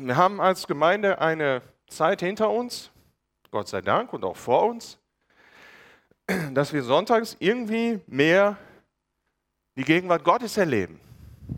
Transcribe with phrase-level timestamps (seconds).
[0.00, 2.90] Wir haben als Gemeinde eine Zeit hinter uns,
[3.50, 4.98] Gott sei Dank, und auch vor uns,
[6.52, 8.56] dass wir sonntags irgendwie mehr
[9.76, 11.00] die Gegenwart Gottes erleben.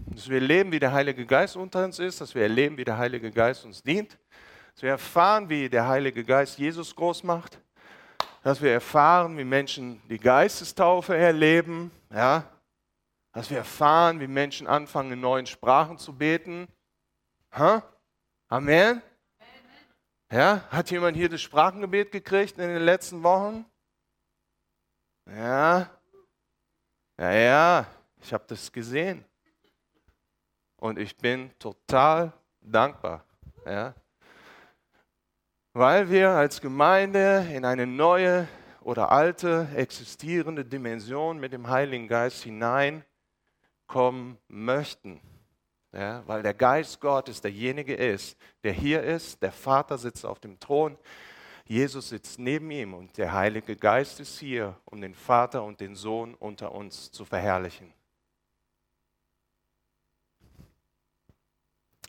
[0.07, 2.97] Dass wir erleben, wie der Heilige Geist unter uns ist, dass wir erleben, wie der
[2.97, 4.19] Heilige Geist uns dient,
[4.75, 7.61] dass wir erfahren, wie der Heilige Geist Jesus groß macht,
[8.43, 12.45] dass wir erfahren, wie Menschen die Geistestaufe erleben, ja,
[13.33, 16.69] dass wir erfahren, wie Menschen anfangen, in neuen Sprachen zu beten.
[17.53, 17.83] Ha?
[18.53, 19.01] Amen?
[20.33, 23.65] Ja, hat jemand hier das Sprachengebet gekriegt in den letzten Wochen?
[25.27, 25.89] Ja,
[27.17, 27.87] ja, ja,
[28.21, 29.25] ich habe das gesehen.
[30.79, 33.25] Und ich bin total dankbar.
[33.65, 33.95] Ja?
[35.73, 38.49] Weil wir als Gemeinde in eine neue
[38.81, 45.21] oder alte existierende Dimension mit dem Heiligen Geist hineinkommen möchten.
[45.93, 50.61] Ja, weil der Geist Gottes derjenige ist, der hier ist, der Vater sitzt auf dem
[50.61, 50.97] Thron,
[51.65, 55.95] Jesus sitzt neben ihm und der Heilige Geist ist hier, um den Vater und den
[55.95, 57.93] Sohn unter uns zu verherrlichen.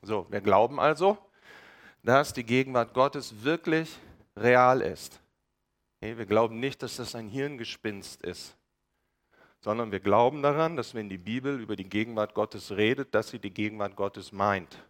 [0.04, 1.18] So, wir glauben also,
[2.04, 4.00] dass die Gegenwart Gottes wirklich
[4.36, 5.22] real ist.
[6.00, 8.58] wir glauben nicht, dass das ein Hirngespinst ist,
[9.64, 13.40] sondern wir glauben daran, dass wenn die Bibel über die Gegenwart Gottes redet, dass sie
[13.40, 14.84] die Gegenwart Gottes meint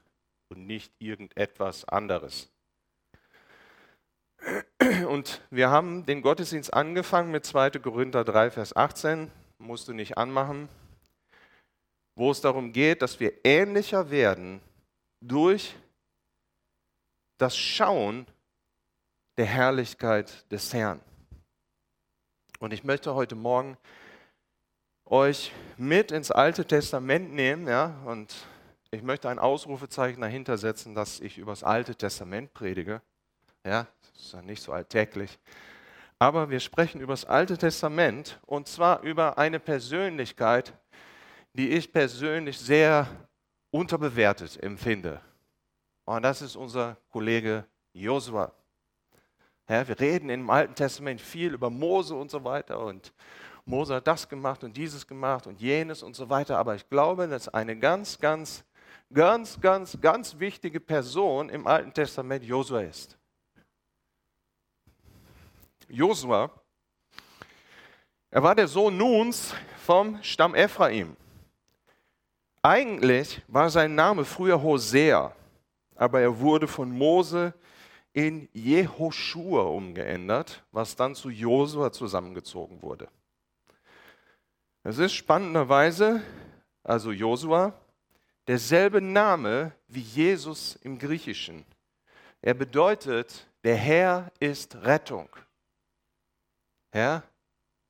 [0.50, 2.50] und nicht irgendetwas anderes.
[5.08, 7.72] Und wir haben den Gottesdienst angefangen mit 2.
[7.72, 10.68] Korinther 3, Vers 18, musst du nicht anmachen,
[12.16, 14.62] wo es darum geht, dass wir ähnlicher werden
[15.22, 15.76] durch
[17.38, 18.26] das Schauen
[19.38, 21.00] der Herrlichkeit des Herrn.
[22.60, 23.78] Und ich möchte heute Morgen
[25.12, 28.34] euch mit ins Alte Testament nehmen, ja, und
[28.92, 33.02] ich möchte ein Ausrufezeichen dahinter setzen, dass ich über das Alte Testament predige.
[33.66, 35.38] Ja, das ist ja nicht so alltäglich.
[36.18, 40.74] Aber wir sprechen über das Alte Testament und zwar über eine Persönlichkeit,
[41.54, 43.08] die ich persönlich sehr
[43.70, 45.20] unterbewertet empfinde.
[46.06, 48.54] Und das ist unser Kollege Josua.
[49.68, 53.14] Ja, wir reden im Alten Testament viel über Mose und so weiter und
[53.66, 56.58] Mose hat das gemacht und dieses gemacht und jenes und so weiter.
[56.58, 58.64] Aber ich glaube, dass eine ganz, ganz,
[59.14, 63.18] ganz, ganz, ganz wichtige Person im Alten Testament Josua ist.
[65.88, 66.50] Josua,
[68.30, 69.54] er war der Sohn Nuns
[69.86, 71.18] vom Stamm Ephraim.
[72.62, 75.36] Eigentlich war sein Name früher Hosea,
[75.96, 77.54] aber er wurde von Mose
[78.14, 83.10] in Jehoshua umgeändert, was dann zu Josua zusammengezogen wurde.
[84.84, 86.24] Es ist spannenderweise,
[86.84, 87.74] also Josua,
[88.48, 91.66] derselbe Name wie Jesus im Griechischen.
[92.42, 95.30] Er bedeutet, der Herr ist Rettung.
[96.94, 97.22] Ja?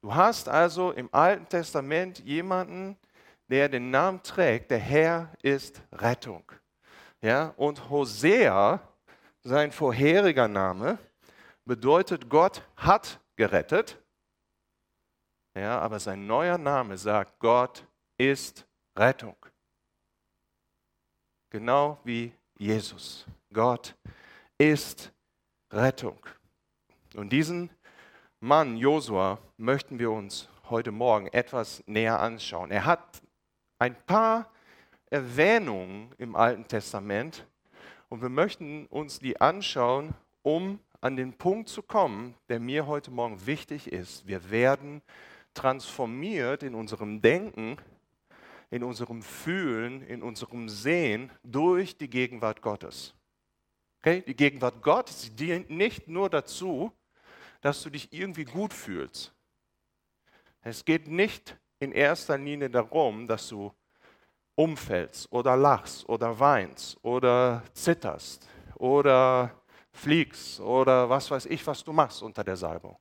[0.01, 2.97] Du hast also im Alten Testament jemanden,
[3.47, 6.43] der den Namen trägt, der Herr ist Rettung.
[7.21, 8.81] Ja, und Hosea,
[9.43, 10.97] sein vorheriger Name,
[11.65, 14.00] bedeutet, Gott hat gerettet.
[15.53, 17.85] Ja, aber sein neuer Name sagt, Gott
[18.17, 18.65] ist
[18.97, 19.35] Rettung.
[21.49, 23.25] Genau wie Jesus.
[23.51, 23.95] Gott
[24.57, 25.11] ist
[25.71, 26.17] Rettung.
[27.15, 27.69] Und diesen
[28.39, 32.71] Mann, Josua, möchten wir uns heute Morgen etwas näher anschauen.
[32.71, 33.21] Er hat
[33.77, 34.49] ein paar
[35.09, 37.45] Erwähnungen im Alten Testament
[38.07, 40.13] und wir möchten uns die anschauen,
[40.43, 44.25] um an den Punkt zu kommen, der mir heute Morgen wichtig ist.
[44.27, 45.01] Wir werden
[45.53, 47.77] transformiert in unserem Denken,
[48.69, 53.13] in unserem Fühlen, in unserem Sehen durch die Gegenwart Gottes.
[53.99, 54.21] Okay?
[54.25, 56.91] Die Gegenwart Gottes dient nicht nur dazu,
[57.61, 59.33] dass du dich irgendwie gut fühlst.
[60.61, 63.73] Es geht nicht in erster Linie darum, dass du
[64.55, 69.51] umfällst oder lachst oder weinst oder zitterst oder
[69.91, 72.97] fliegst oder was weiß ich, was du machst unter der Salbung.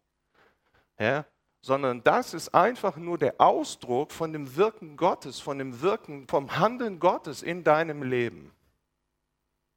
[0.98, 1.24] Ja?
[1.62, 6.56] Sondern das ist einfach nur der Ausdruck von dem Wirken Gottes, von dem Wirken, vom
[6.58, 8.52] Handeln Gottes in deinem Leben.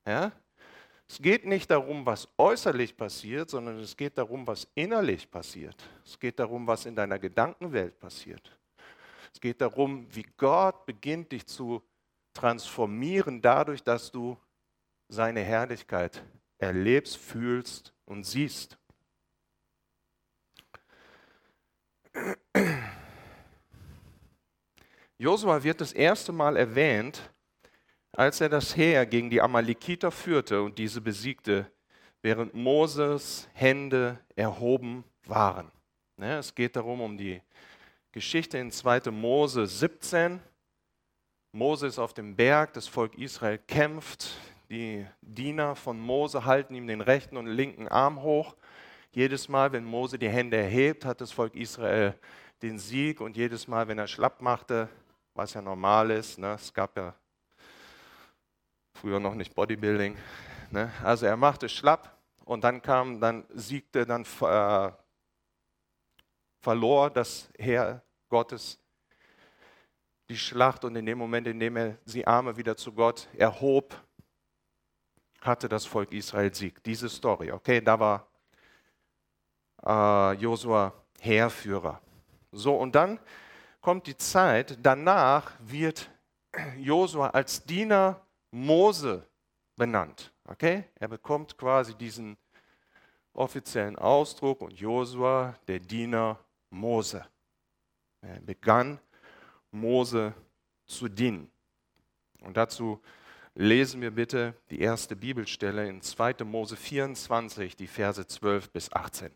[0.06, 0.32] Ja?
[1.08, 5.76] Es geht nicht darum, was äußerlich passiert, sondern es geht darum, was innerlich passiert.
[6.06, 8.58] Es geht darum, was in deiner Gedankenwelt passiert.
[9.34, 11.84] Es geht darum, wie Gott beginnt dich zu
[12.34, 14.38] transformieren dadurch, dass du
[15.08, 16.24] seine Herrlichkeit
[16.58, 18.78] erlebst, fühlst und siehst.
[25.18, 27.34] Josua wird das erste Mal erwähnt
[28.16, 31.70] als er das Heer gegen die Amalekiter führte und diese besiegte,
[32.22, 35.72] während Moses Hände erhoben waren.
[36.18, 37.42] Ne, es geht darum, um die
[38.12, 39.10] Geschichte in 2.
[39.12, 40.40] Mose 17.
[41.52, 44.30] Mose ist auf dem Berg, das Volk Israel kämpft.
[44.70, 48.56] Die Diener von Mose halten ihm den rechten und linken Arm hoch.
[49.16, 52.16] Jedes Mal, wenn Mose die Hände erhebt, hat das Volk Israel
[52.64, 53.22] den Sieg.
[53.22, 54.90] Und jedes Mal, wenn er schlapp machte,
[55.36, 57.14] was ja normal ist, ne, es gab ja
[58.94, 60.18] früher noch nicht Bodybuilding,
[60.72, 64.92] ne, also er machte schlapp und dann kam, dann siegte, dann äh,
[66.60, 68.80] verlor das Heer Gottes
[70.30, 73.96] die Schlacht und in dem Moment, in dem er die Arme wieder zu Gott erhob,
[75.42, 76.82] hatte das Volk Israel Sieg.
[76.84, 78.33] Diese Story, okay, da war
[79.86, 82.02] äh, Josua Heerführer.
[82.52, 83.20] So, und dann
[83.82, 86.10] kommt die Zeit, danach wird
[86.78, 88.22] Josua als Diener
[88.52, 89.28] Mose
[89.76, 90.32] benannt.
[90.48, 90.86] Okay?
[90.96, 92.38] Er bekommt quasi diesen
[93.34, 96.40] offiziellen Ausdruck und Josua, der Diener
[96.70, 97.26] Mose.
[98.22, 99.00] Er begann
[99.72, 100.34] Mose
[100.86, 101.52] zu dienen.
[102.42, 103.02] Und dazu
[103.56, 106.44] lesen wir bitte die erste Bibelstelle in 2.
[106.44, 109.32] Mose 24, die Verse 12 bis 18.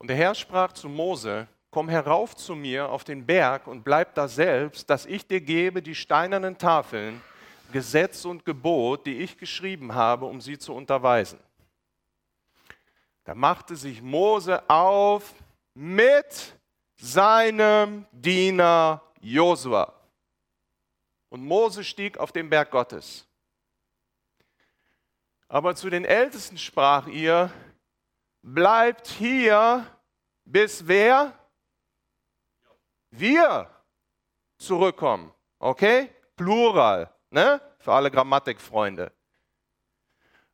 [0.00, 4.14] Und der Herr sprach zu Mose, komm herauf zu mir auf den Berg und bleib
[4.14, 7.20] da selbst, dass ich dir gebe die steinernen Tafeln,
[7.70, 11.38] Gesetz und Gebot, die ich geschrieben habe, um sie zu unterweisen.
[13.24, 15.34] Da machte sich Mose auf
[15.74, 16.56] mit
[17.00, 19.92] seinem Diener Josua.
[21.28, 23.26] Und Mose stieg auf den Berg Gottes.
[25.48, 27.50] Aber zu den Ältesten sprach ihr,
[28.42, 29.86] bleibt hier,
[30.44, 31.34] bis wer?
[33.10, 33.68] wir
[34.58, 35.32] zurückkommen.
[35.58, 36.10] Okay?
[36.36, 37.60] Plural, ne?
[37.78, 39.12] Für alle Grammatikfreunde.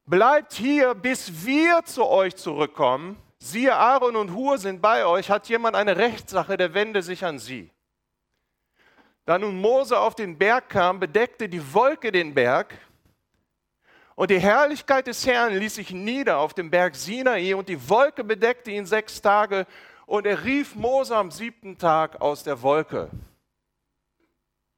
[0.04, 3.20] Bleibt hier, bis wir zu euch zurückkommen.
[3.38, 5.30] Siehe, Aaron und Hur sind bei euch.
[5.30, 7.70] Hat jemand eine Rechtssache, der wende sich an sie.
[9.24, 12.74] Da nun Mose auf den Berg kam, bedeckte die Wolke den Berg.
[14.14, 18.24] Und die Herrlichkeit des Herrn ließ sich nieder auf dem Berg Sinai und die Wolke
[18.24, 19.66] bedeckte ihn sechs Tage
[20.06, 23.10] und er rief Mose am siebten Tag aus der Wolke.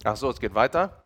[0.02, 1.04] Ach so, es geht weiter.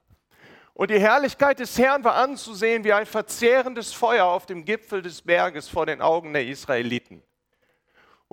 [0.73, 5.21] Und die Herrlichkeit des Herrn war anzusehen wie ein verzehrendes Feuer auf dem Gipfel des
[5.21, 7.23] Berges vor den Augen der Israeliten.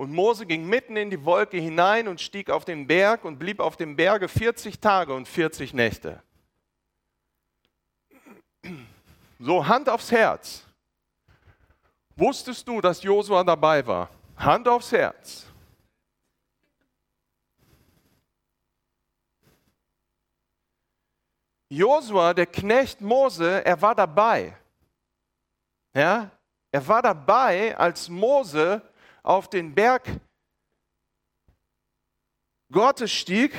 [0.00, 3.60] Und Mose ging mitten in die Wolke hinein und stieg auf den Berg und blieb
[3.60, 6.22] auf dem Berge 40 Tage und 40 Nächte.
[9.38, 10.64] So, Hand aufs Herz.
[12.16, 14.08] Wusstest du, dass Josua dabei war?
[14.38, 15.44] Hand aufs Herz.
[21.68, 24.56] Josua, der Knecht Mose, er war dabei.
[25.92, 26.30] Ja,
[26.72, 28.80] er war dabei, als Mose
[29.22, 30.08] auf den Berg
[32.72, 33.52] Gottes stieg.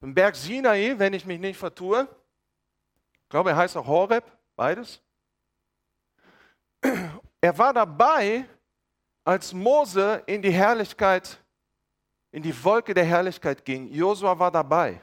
[0.00, 2.08] Den Berg Sinai, wenn ich mich nicht vertue.
[3.22, 4.24] Ich glaube, er heißt auch Horeb,
[4.56, 5.02] beides.
[7.42, 8.48] Er war dabei,
[9.24, 11.38] als Mose in die Herrlichkeit
[12.32, 13.88] in die Wolke der Herrlichkeit ging.
[13.88, 15.00] Josua war dabei.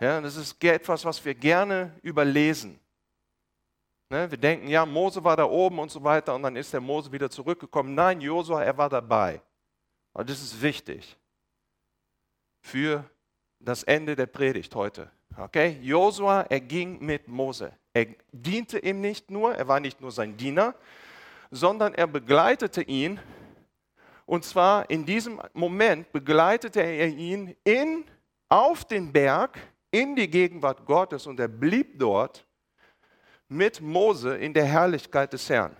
[0.00, 2.78] Ja, das ist etwas, was wir gerne überlesen.
[4.08, 6.80] Ne, wir denken, ja, Mose war da oben und so weiter und dann ist der
[6.80, 7.94] Mose wieder zurückgekommen.
[7.94, 9.40] Nein, Josua, er war dabei.
[10.12, 11.16] Und das ist wichtig
[12.60, 13.04] für
[13.58, 15.10] das Ende der Predigt heute.
[15.36, 15.78] Okay?
[15.82, 17.72] Josua, er ging mit Mose.
[17.92, 20.74] Er diente ihm nicht nur, er war nicht nur sein Diener,
[21.50, 23.18] sondern er begleitete ihn
[24.26, 28.04] und zwar in diesem Moment begleitete er ihn in,
[28.48, 29.58] auf den Berg
[29.92, 32.44] in die Gegenwart Gottes und er blieb dort
[33.48, 35.76] mit Mose in der Herrlichkeit des Herrn.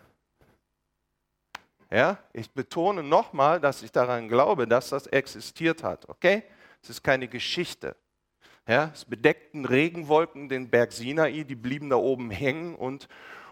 [1.91, 6.09] Ja, ich betone nochmal, dass ich daran glaube, dass das existiert hat.
[6.09, 6.43] Okay?
[6.83, 7.97] Es ist keine Geschichte.
[8.69, 13.07] Ja, es bedeckten Regenwolken den Berg Sinai, die blieben da oben hängen und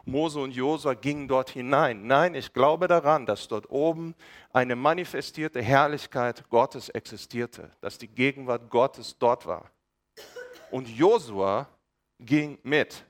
[0.06, 2.06] Mose und Josua gingen dort hinein.
[2.06, 4.14] Nein, ich glaube daran, dass dort oben
[4.52, 9.70] eine manifestierte Herrlichkeit Gottes existierte, dass die Gegenwart Gottes dort war.
[10.70, 11.68] Und Josua
[12.18, 13.04] ging mit.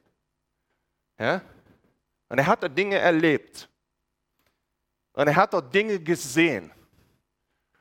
[1.18, 1.40] Ja?
[2.28, 3.68] Und er hat dort Dinge erlebt.
[5.12, 6.72] Und er hat dort Dinge gesehen.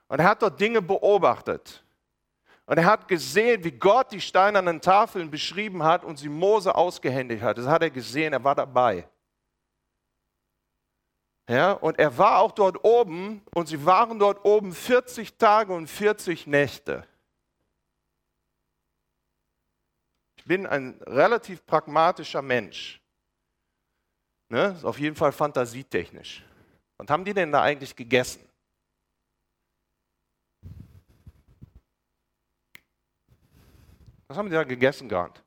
[0.08, 1.84] Und er hat dort Dinge beobachtet.
[2.66, 7.42] Und er hat gesehen, wie Gott die steinernen Tafeln beschrieben hat und sie Mose ausgehändigt
[7.42, 7.58] hat.
[7.58, 9.08] Das hat er gesehen, er war dabei.
[11.50, 15.88] Ja, und er war auch dort oben und sie waren dort oben 40 Tage und
[15.88, 17.06] 40 Nächte.
[20.38, 23.03] Ich bin ein relativ pragmatischer Mensch.
[24.54, 24.68] Ne?
[24.78, 26.46] Ist auf jeden Fall fantasietechnisch.
[26.98, 28.48] Was haben die denn da eigentlich gegessen?
[34.28, 35.42] Was haben die da gegessen gehabt?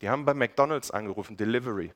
[0.00, 1.92] Die haben bei McDonald's angerufen, Delivery.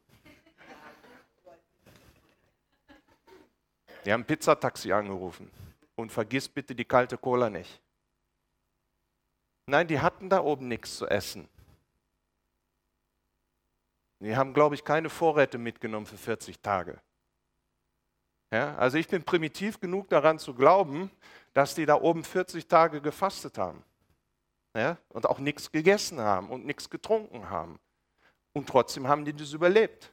[4.05, 5.51] Die haben Pizzataxi angerufen.
[5.95, 7.81] Und vergiss bitte die kalte Cola nicht.
[9.65, 11.49] Nein, die hatten da oben nichts zu essen.
[14.23, 17.00] Die haben, glaube ich, keine Vorräte mitgenommen für 40 Tage.
[18.52, 21.11] Ja, also ich bin primitiv genug daran zu glauben,
[21.55, 23.83] dass die da oben 40 Tage gefastet haben.
[24.76, 27.81] Ja, und auch nichts gegessen haben und nichts getrunken haben.
[28.52, 30.12] Und trotzdem haben die das überlebt.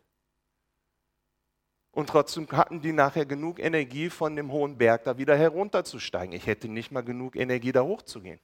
[1.92, 6.34] Und trotzdem hatten die nachher genug Energie, von dem hohen Berg da wieder herunterzusteigen.
[6.34, 8.40] Ich hätte nicht mal genug Energie, da hochzugehen.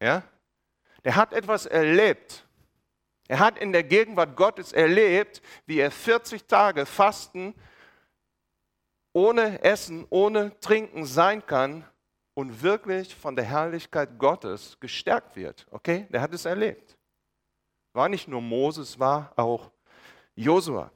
[0.00, 0.22] Ja?
[1.04, 2.47] Der hat etwas erlebt.
[3.28, 7.54] Er hat in der Gegenwart Gottes erlebt, wie er 40 Tage Fasten
[9.12, 11.84] ohne Essen, ohne Trinken sein kann
[12.32, 15.66] und wirklich von der Herrlichkeit Gottes gestärkt wird.
[15.70, 16.06] Okay?
[16.10, 16.96] Der hat es erlebt.
[17.92, 19.70] War nicht nur Moses, war auch
[20.34, 20.90] Josua.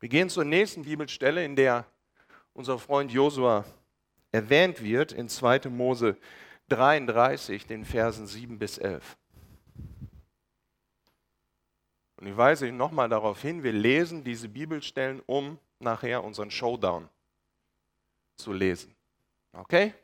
[0.00, 1.84] Wir gehen zur nächsten Bibelstelle, in der
[2.52, 3.64] unser Freund Josua
[4.30, 5.68] erwähnt wird, in 2.
[5.70, 6.16] Mose
[6.68, 9.16] 33, den Versen 7 bis 11.
[12.16, 17.08] Und ich weise nochmal darauf hin, wir lesen diese Bibelstellen, um nachher unseren Showdown
[18.36, 18.94] zu lesen.
[19.52, 19.94] Okay?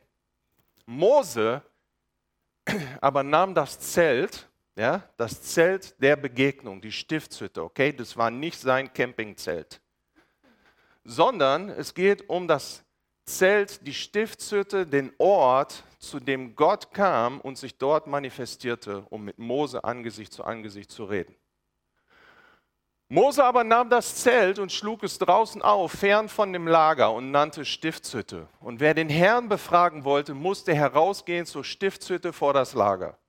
[0.85, 1.61] Mose
[3.01, 7.93] aber nahm das Zelt, ja, das Zelt der Begegnung, die Stiftshütte, okay?
[7.93, 9.81] Das war nicht sein Campingzelt,
[11.03, 12.83] sondern es geht um das
[13.25, 19.39] Zelt, die Stiftshütte, den Ort, zu dem Gott kam und sich dort manifestierte, um mit
[19.39, 21.35] Mose Angesicht zu Angesicht zu reden.
[23.07, 27.29] Mose aber nahm das Zelt und schlug es draußen auf, fern von dem Lager und
[27.29, 28.47] nannte Stiftshütte.
[28.59, 33.19] Und wer den Herrn befragen wollte, musste herausgehen zur Stiftshütte vor das Lager.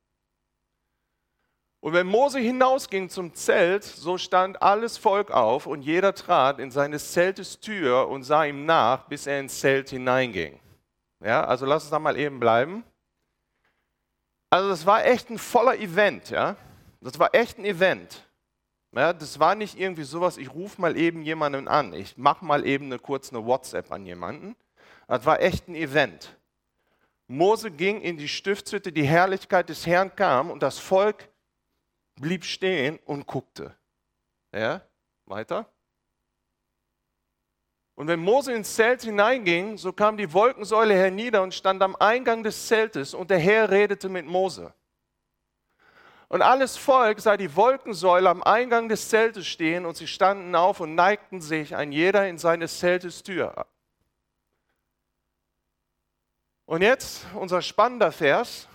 [1.80, 6.70] Und wenn Mose hinausging zum Zelt, so stand alles Volk auf und jeder trat in
[6.70, 10.58] seines Zeltes Tür und sah ihm nach, bis er ins Zelt hineinging.
[11.26, 12.84] Ja, also lass uns da mal eben bleiben.
[14.48, 16.54] Also das war echt ein voller Event, ja.
[17.00, 18.24] Das war echt ein Event.
[18.92, 22.64] Ja, das war nicht irgendwie sowas, ich rufe mal eben jemanden an, ich mache mal
[22.64, 24.54] eben eine kurze WhatsApp an jemanden.
[25.08, 26.38] Das war echt ein Event.
[27.26, 31.28] Mose ging in die Stiftshütte, die Herrlichkeit des Herrn kam und das Volk
[32.14, 33.74] blieb stehen und guckte.
[34.54, 34.80] Ja,
[35.24, 35.68] weiter.
[37.96, 42.42] Und wenn Mose ins Zelt hineinging, so kam die Wolkensäule hernieder und stand am Eingang
[42.42, 44.74] des Zeltes und der Herr redete mit Mose.
[46.28, 50.80] Und alles Volk sah die Wolkensäule am Eingang des Zeltes stehen und sie standen auf
[50.80, 53.66] und neigten sich, ein jeder in seines Zeltes Tür.
[56.66, 58.68] Und jetzt unser spannender Vers.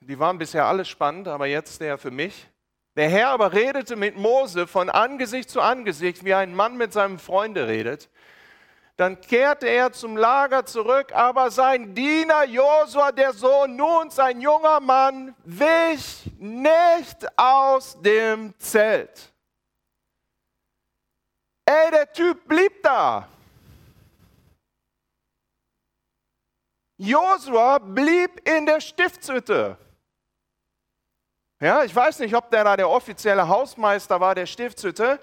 [0.00, 2.48] Die waren bisher alle spannend, aber jetzt der für mich.
[2.96, 7.18] Der Herr aber redete mit Mose von Angesicht zu Angesicht, wie ein Mann mit seinem
[7.18, 8.08] Freunde redet.
[8.96, 14.78] Dann kehrte er zum Lager zurück, aber sein Diener Josua, der Sohn nun, sein junger
[14.78, 19.32] Mann, wich nicht aus dem Zelt.
[21.64, 23.26] Ey, der Typ blieb da.
[26.96, 29.76] Josua blieb in der Stiftshütte.
[31.58, 35.18] Ja, ich weiß nicht, ob der da der offizielle Hausmeister war der Stiftshütte,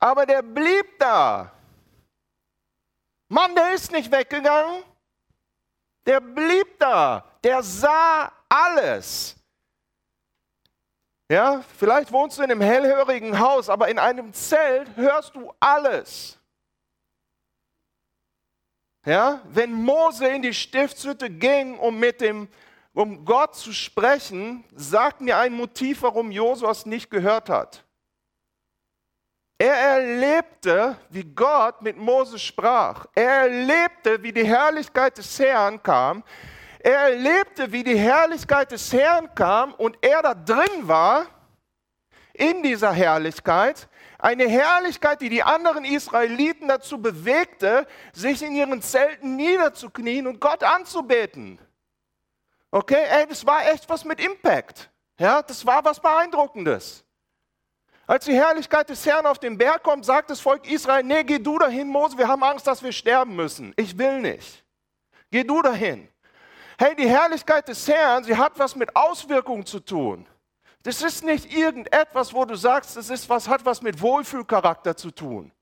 [0.00, 1.52] aber der blieb da.
[3.32, 4.82] Mann, der ist nicht weggegangen.
[6.04, 7.24] Der blieb da.
[7.42, 9.36] Der sah alles.
[11.30, 16.38] Ja, vielleicht wohnst du in einem hellhörigen Haus, aber in einem Zelt hörst du alles.
[19.06, 22.48] Ja, wenn Mose in die Stiftshütte ging, um mit dem
[22.92, 27.82] um Gott zu sprechen, sagt mir ein Motiv, warum Josua es nicht gehört hat.
[29.62, 33.06] Er erlebte, wie Gott mit Moses sprach.
[33.14, 36.24] Er erlebte, wie die Herrlichkeit des Herrn kam.
[36.80, 41.26] Er erlebte, wie die Herrlichkeit des Herrn kam und er da drin war,
[42.32, 43.88] in dieser Herrlichkeit,
[44.18, 50.64] Eine Herrlichkeit, die die anderen Israeliten dazu bewegte, sich in ihren Zelten niederzuknien und Gott
[50.64, 51.60] anzubeten.
[52.72, 54.90] Okay, ey, das war echt was mit Impact.
[55.20, 57.04] Ja, das war was Beeindruckendes.
[58.06, 61.38] Als die Herrlichkeit des Herrn auf den Berg kommt, sagt das Volk Israel, nee, geh
[61.38, 63.72] du dahin, Mose, wir haben Angst, dass wir sterben müssen.
[63.76, 64.64] Ich will nicht.
[65.30, 66.08] Geh du dahin.
[66.78, 70.26] Hey, die Herrlichkeit des Herrn, sie hat was mit Auswirkungen zu tun.
[70.82, 75.12] Das ist nicht irgendetwas, wo du sagst, das ist was, hat was mit Wohlfühlcharakter zu
[75.12, 75.52] tun.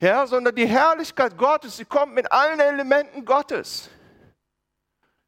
[0.00, 3.88] Ja, sondern die Herrlichkeit Gottes, sie kommt mit allen Elementen Gottes.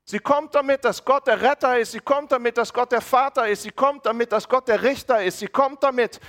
[0.08, 1.90] Sie kommt damit, dass Gott der Retter ist.
[1.90, 3.64] Sie kommt damit, dass Gott der Vater ist.
[3.64, 5.40] Sie kommt damit, dass Gott der Richter ist.
[5.40, 6.20] Sie kommt damit,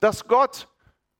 [0.00, 0.66] dass Gott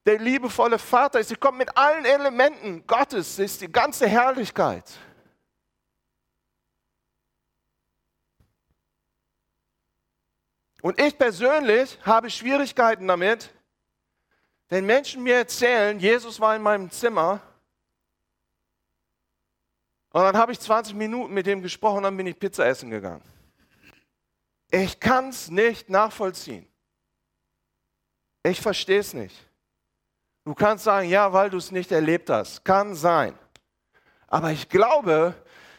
[0.03, 1.29] der liebevolle Vater ist.
[1.29, 3.35] Sie kommt mit allen Elementen Gottes.
[3.35, 4.83] Sie ist die ganze Herrlichkeit.
[10.81, 13.53] Und ich persönlich habe Schwierigkeiten damit,
[14.69, 17.41] wenn Menschen mir erzählen, Jesus war in meinem Zimmer
[20.17, 23.21] und dann habe ich 20 Minuten mit dem gesprochen dann bin ich Pizza essen gegangen.
[24.71, 26.67] Ich kann es nicht nachvollziehen.
[28.41, 29.35] Ich verstehe es nicht.
[30.43, 32.65] Du kannst sagen, ja, weil du es nicht erlebt hast.
[32.65, 33.37] Kann sein.
[34.25, 35.35] Aber ich glaube,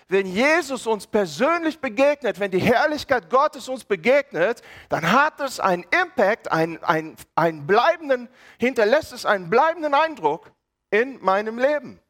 [0.07, 5.85] wenn Jesus uns persönlich begegnet, wenn die Herrlichkeit Gottes uns begegnet, dann hat es einen
[6.01, 8.29] Impact, einen, einen, einen bleibenden,
[8.61, 10.53] hinterlässt es einen bleibenden Eindruck
[10.91, 12.01] in meinem Leben.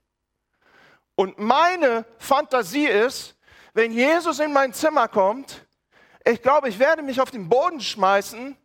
[1.18, 3.36] Und meine Fantasie ist,
[3.74, 5.66] wenn Jesus in mein Zimmer kommt,
[6.24, 8.56] ich glaube, ich werde mich auf den Boden schmeißen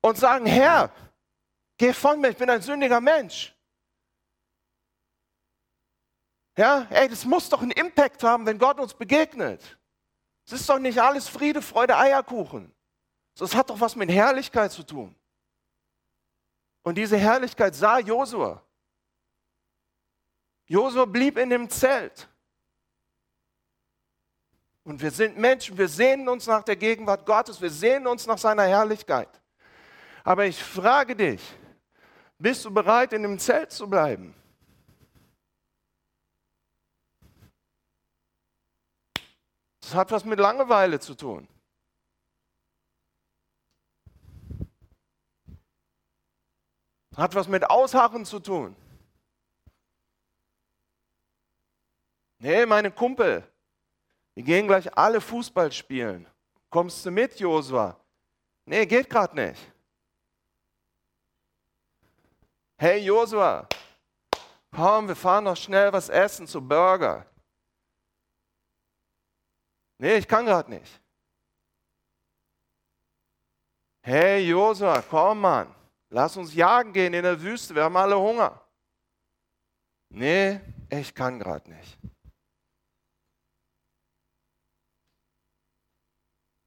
[0.00, 0.90] und sagen, Herr,
[1.76, 3.54] geh von mir, ich bin ein sündiger Mensch.
[6.56, 9.78] Ja, ey, das muss doch einen Impact haben, wenn Gott uns begegnet.
[10.46, 12.74] Es ist doch nicht alles Friede, Freude, Eierkuchen.
[13.36, 15.14] Das hat doch was mit Herrlichkeit zu tun.
[16.82, 18.62] Und diese Herrlichkeit sah Josua.
[20.66, 22.28] Josua blieb in dem Zelt.
[24.84, 28.38] Und wir sind Menschen, wir sehnen uns nach der Gegenwart Gottes, wir sehnen uns nach
[28.38, 29.28] seiner Herrlichkeit.
[30.22, 31.40] Aber ich frage dich,
[32.38, 34.34] bist du bereit, in dem Zelt zu bleiben?
[39.80, 41.46] Das hat was mit Langeweile zu tun.
[47.16, 48.74] Hat was mit Ausharren zu tun.
[52.44, 53.42] Nee, meine Kumpel,
[54.34, 56.26] wir gehen gleich alle Fußball spielen.
[56.68, 57.98] Kommst du mit, Josua?
[58.66, 59.72] Nee, geht gerade nicht.
[62.76, 63.66] Hey Josua,
[64.70, 67.24] komm, wir fahren noch schnell was essen zu Burger.
[69.96, 71.00] Nee, ich kann gerade nicht.
[74.02, 75.74] Hey Josua, komm Mann,
[76.10, 78.60] lass uns jagen gehen in der Wüste, wir haben alle Hunger.
[80.10, 81.98] Nee, ich kann gerade nicht.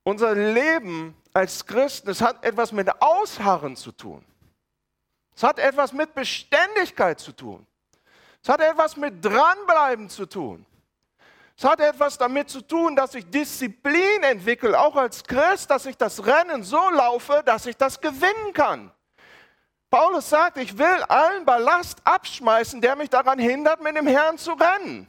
[0.08, 4.24] Unser Leben als Christen, es hat etwas mit Ausharren zu tun.
[5.36, 7.67] Es hat etwas mit Beständigkeit zu tun.
[8.41, 10.65] Es hat etwas mit Dranbleiben zu tun.
[11.58, 15.98] Es hat etwas damit zu tun, dass ich Disziplin entwickle, auch als Christ, dass ich
[15.98, 18.93] das Rennen so laufe, dass ich das gewinnen kann.
[19.89, 24.54] Paulus sagt, ich will allen Ballast abschmeißen, der mich daran hindert, mit dem Herrn zu
[24.54, 25.06] rennen.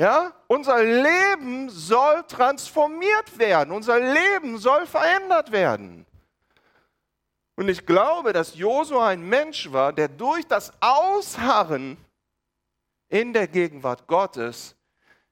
[0.00, 6.06] Ja, unser Leben soll transformiert werden, unser Leben soll verändert werden.
[7.54, 11.98] Und ich glaube, dass Josua ein Mensch war, der durch das Ausharren
[13.10, 14.74] in der Gegenwart Gottes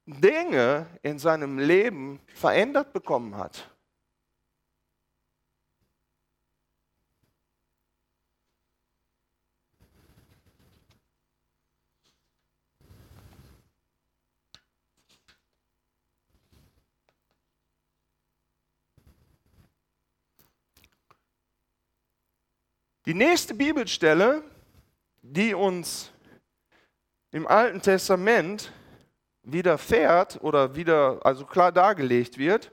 [0.04, 3.70] Dinge in seinem Leben verändert bekommen hat.
[23.09, 24.44] Die nächste Bibelstelle,
[25.23, 26.12] die uns
[27.31, 28.71] im Alten Testament
[29.44, 32.71] widerfährt oder wieder, also klar dargelegt wird,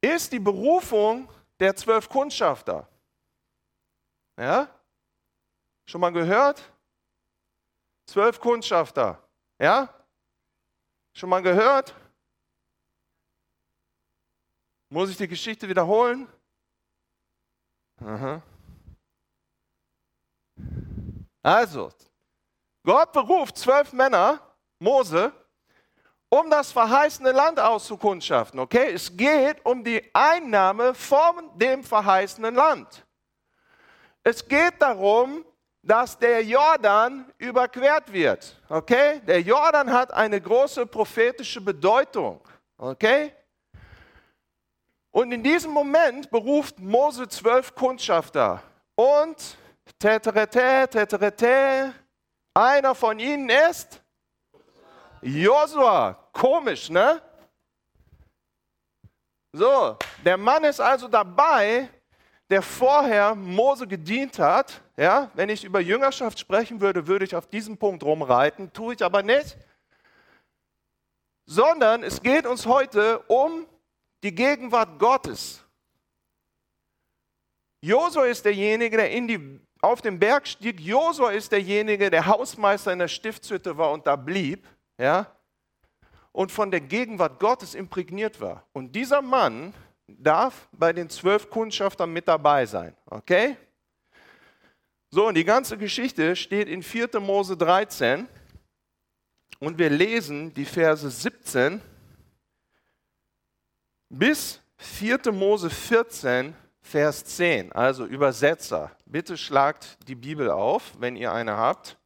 [0.00, 2.88] ist die Berufung der zwölf Kundschafter.
[4.38, 4.66] Ja?
[5.84, 6.72] Schon mal gehört?
[8.06, 9.22] Zwölf Kundschafter.
[9.58, 9.92] Ja?
[11.14, 11.94] Schon mal gehört?
[14.88, 16.26] Muss ich die Geschichte wiederholen?
[18.06, 18.42] Aha.
[21.42, 21.90] Also,
[22.84, 24.40] Gott beruft zwölf Männer,
[24.78, 25.32] Mose,
[26.28, 28.58] um das verheißene Land auszukundschaften.
[28.60, 33.04] Okay, es geht um die Einnahme von dem verheißenen Land.
[34.22, 35.44] Es geht darum,
[35.82, 38.56] dass der Jordan überquert wird.
[38.68, 39.20] Okay?
[39.26, 42.40] Der Jordan hat eine große prophetische Bedeutung.
[42.78, 43.32] Okay?
[45.12, 48.62] Und in diesem Moment beruft Mose zwölf Kundschafter.
[48.94, 49.56] Und
[49.98, 51.94] teterete, teterete,
[52.54, 54.02] einer von ihnen ist
[55.20, 56.18] Josua.
[56.32, 57.20] Komisch, ne?
[59.52, 61.90] So, der Mann ist also dabei,
[62.48, 64.80] der vorher Mose gedient hat.
[64.96, 69.04] Ja, wenn ich über Jüngerschaft sprechen würde, würde ich auf diesen Punkt rumreiten, tue ich
[69.04, 69.58] aber nicht.
[71.44, 73.66] Sondern es geht uns heute um
[74.22, 75.62] die Gegenwart Gottes.
[77.80, 80.78] Josua ist derjenige, der die, auf den Berg stieg.
[80.80, 84.66] Josua ist derjenige, der Hausmeister in der Stiftshütte war und da blieb.
[84.98, 85.26] Ja?
[86.30, 88.64] Und von der Gegenwart Gottes imprägniert war.
[88.72, 89.74] Und dieser Mann
[90.06, 92.96] darf bei den zwölf Kundschaftern mit dabei sein.
[93.06, 93.56] Okay?
[95.10, 97.20] So, und die ganze Geschichte steht in 4.
[97.20, 98.28] Mose 13.
[99.58, 101.82] Und wir lesen die Verse 17
[104.12, 105.32] bis 4.
[105.32, 107.72] Mose 14, Vers 10.
[107.72, 111.96] Also Übersetzer, bitte schlagt die Bibel auf, wenn ihr eine habt.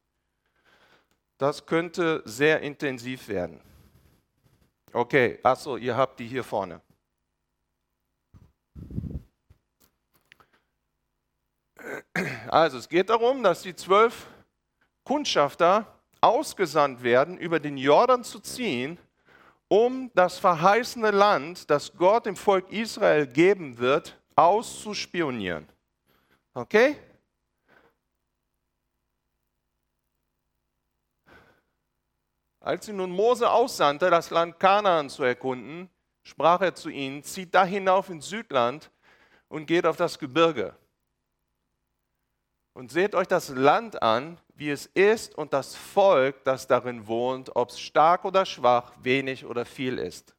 [1.37, 3.59] Das könnte sehr intensiv werden.
[4.93, 6.81] Okay, achso, ihr habt die hier vorne.
[12.47, 14.27] Also es geht darum, dass die zwölf
[15.03, 15.85] Kundschafter
[16.21, 18.97] ausgesandt werden, über den Jordan zu ziehen,
[19.67, 25.67] um das verheißene Land, das Gott dem Volk Israel geben wird, auszuspionieren.
[26.53, 26.97] Okay?
[32.59, 35.89] Als sie nun Mose aussandte, das Land Kanaan zu erkunden,
[36.23, 38.91] sprach er zu ihnen, zieht da hinauf ins Südland
[39.47, 40.75] und geht auf das Gebirge.
[42.77, 47.55] Und seht euch das Land an, wie es ist und das Volk, das darin wohnt,
[47.55, 50.35] ob es stark oder schwach, wenig oder viel ist.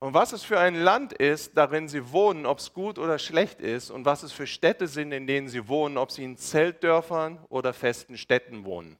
[0.00, 3.60] Und was es für ein Land ist, darin sie wohnen, ob es gut oder schlecht
[3.60, 7.38] ist und was es für Städte sind, in denen sie wohnen, ob sie in Zeltdörfern
[7.48, 8.98] oder festen Städten wohnen.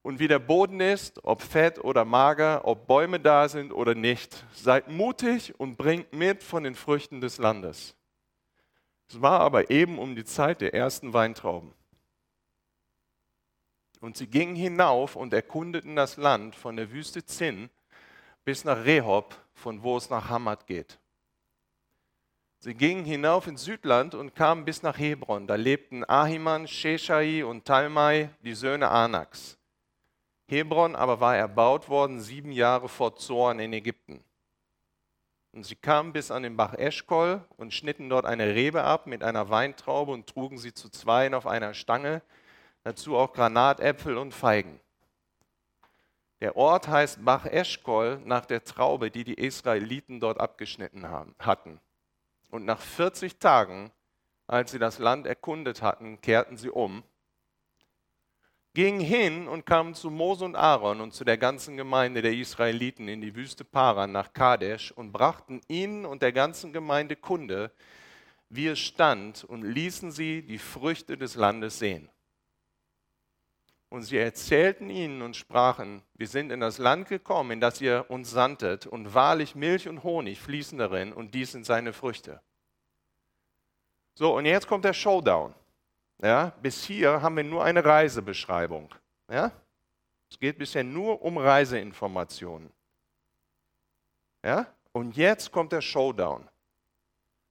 [0.00, 4.46] Und wie der Boden ist, ob fett oder mager, ob Bäume da sind oder nicht.
[4.54, 7.95] Seid mutig und bringt mit von den Früchten des Landes.
[9.08, 11.72] Es war aber eben um die Zeit der ersten Weintrauben.
[14.00, 17.70] Und sie gingen hinauf und erkundeten das Land von der Wüste Zinn
[18.44, 20.98] bis nach Rehob, von wo es nach Hamad geht.
[22.58, 25.46] Sie gingen hinauf ins Südland und kamen bis nach Hebron.
[25.46, 29.56] Da lebten Ahiman, Sheshai und Talmai, die Söhne Anaks.
[30.48, 34.22] Hebron aber war erbaut worden sieben Jahre vor Zorn in Ägypten.
[35.56, 39.22] Und sie kamen bis an den Bach Eschkol und schnitten dort eine Rebe ab mit
[39.22, 42.20] einer Weintraube und trugen sie zu zweien auf einer Stange,
[42.82, 44.78] dazu auch Granatäpfel und Feigen.
[46.42, 51.80] Der Ort heißt Bach Eschkol nach der Traube, die die Israeliten dort abgeschnitten haben, hatten.
[52.50, 53.90] Und nach 40 Tagen,
[54.46, 57.02] als sie das Land erkundet hatten, kehrten sie um
[58.76, 63.08] gingen hin und kamen zu Mose und Aaron und zu der ganzen Gemeinde der Israeliten
[63.08, 67.72] in die Wüste Paran nach Kadesh und brachten ihnen und der ganzen Gemeinde Kunde,
[68.50, 72.10] wie es stand, und ließen sie die Früchte des Landes sehen.
[73.88, 78.04] Und sie erzählten ihnen und sprachen, wir sind in das Land gekommen, in das ihr
[78.10, 82.42] uns sandtet, und wahrlich Milch und Honig fließen darin, und dies sind seine Früchte.
[84.12, 85.54] So, und jetzt kommt der Showdown.
[86.22, 88.94] Ja, bis hier haben wir nur eine Reisebeschreibung.
[89.30, 89.52] Ja?
[90.30, 92.70] Es geht bisher nur um Reiseinformationen.
[94.42, 94.66] Ja?
[94.92, 96.48] Und jetzt kommt der Showdown.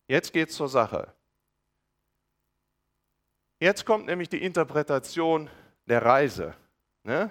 [0.07, 1.13] Jetzt geht es zur Sache.
[3.59, 5.49] Jetzt kommt nämlich die Interpretation
[5.85, 6.55] der Reise.
[7.03, 7.29] Ne?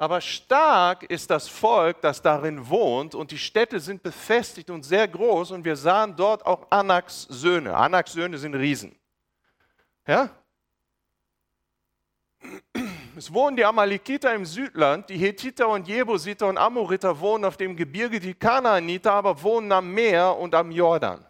[0.00, 5.08] Aber stark ist das Volk, das darin wohnt, und die Städte sind befestigt und sehr
[5.08, 7.76] groß, und wir sahen dort auch Anaks Söhne.
[7.76, 8.96] Anaks Söhne sind Riesen.
[10.06, 10.30] Ja?
[13.16, 17.74] Es wohnen die Amalekiter im Südland, die Hethiter und Jebusiter und Amoriter wohnen auf dem
[17.74, 21.26] Gebirge, die Kanaaniter aber wohnen am Meer und am Jordan.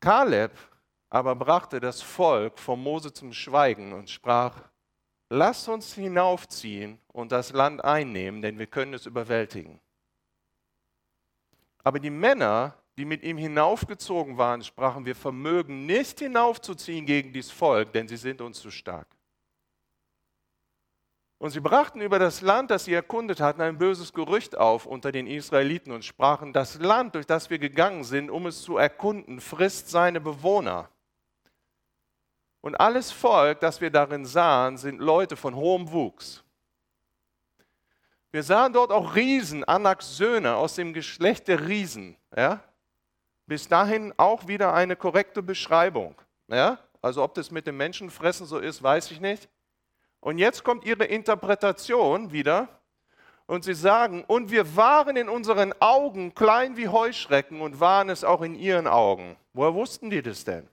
[0.00, 0.52] Kaleb
[1.10, 4.62] aber brachte das Volk vor Mose zum Schweigen und sprach,
[5.30, 9.80] Lasst uns hinaufziehen und das Land einnehmen, denn wir können es überwältigen.
[11.82, 17.50] Aber die Männer, die mit ihm hinaufgezogen waren, sprachen, wir vermögen nicht hinaufzuziehen gegen dieses
[17.50, 19.06] Volk, denn sie sind uns zu stark.
[21.38, 25.12] Und sie brachten über das Land, das sie erkundet hatten, ein böses Gerücht auf unter
[25.12, 29.40] den Israeliten und sprachen, das Land, durch das wir gegangen sind, um es zu erkunden,
[29.40, 30.88] frisst seine Bewohner.
[32.64, 36.42] Und alles Volk, das wir darin sahen, sind Leute von hohem Wuchs.
[38.32, 42.16] Wir sahen dort auch Riesen, Anaks Söhne aus dem Geschlecht der Riesen.
[42.34, 42.60] Ja?
[43.44, 46.14] Bis dahin auch wieder eine korrekte Beschreibung.
[46.48, 46.78] Ja?
[47.02, 49.46] Also ob das mit dem Menschenfressen so ist, weiß ich nicht.
[50.20, 52.68] Und jetzt kommt ihre Interpretation wieder.
[53.44, 58.24] Und sie sagen, und wir waren in unseren Augen klein wie Heuschrecken und waren es
[58.24, 59.36] auch in ihren Augen.
[59.52, 60.66] Woher wussten die das denn?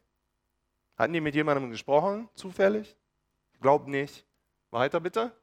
[1.02, 2.96] Hatten die mit jemandem gesprochen, zufällig?
[3.60, 4.24] Glaubt nicht.
[4.70, 5.36] Weiter bitte.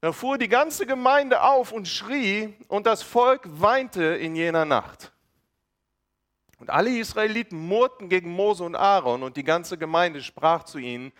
[0.00, 5.10] Da fuhr die ganze Gemeinde auf und schrie, und das Volk weinte in jener Nacht.
[6.60, 11.10] Und alle Israeliten murrten gegen Mose und Aaron, und die ganze Gemeinde sprach zu ihnen,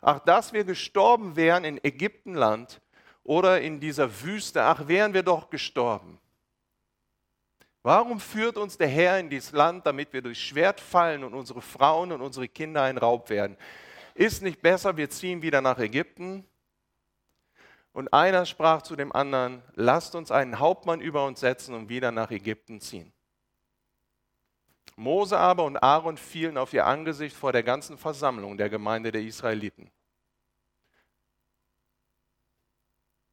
[0.00, 2.80] ach, dass wir gestorben wären in Ägyptenland
[3.24, 6.20] oder in dieser Wüste, ach, wären wir doch gestorben.
[7.82, 11.60] Warum führt uns der Herr in dieses Land, damit wir durchs Schwert fallen und unsere
[11.60, 13.56] Frauen und unsere Kinder ein Raub werden?
[14.14, 16.46] Ist nicht besser, wir ziehen wieder nach Ägypten?
[17.92, 22.12] Und einer sprach zu dem anderen, lasst uns einen Hauptmann über uns setzen und wieder
[22.12, 23.12] nach Ägypten ziehen.
[24.96, 29.22] Mose aber und Aaron fielen auf ihr Angesicht vor der ganzen Versammlung der Gemeinde der
[29.22, 29.90] Israeliten.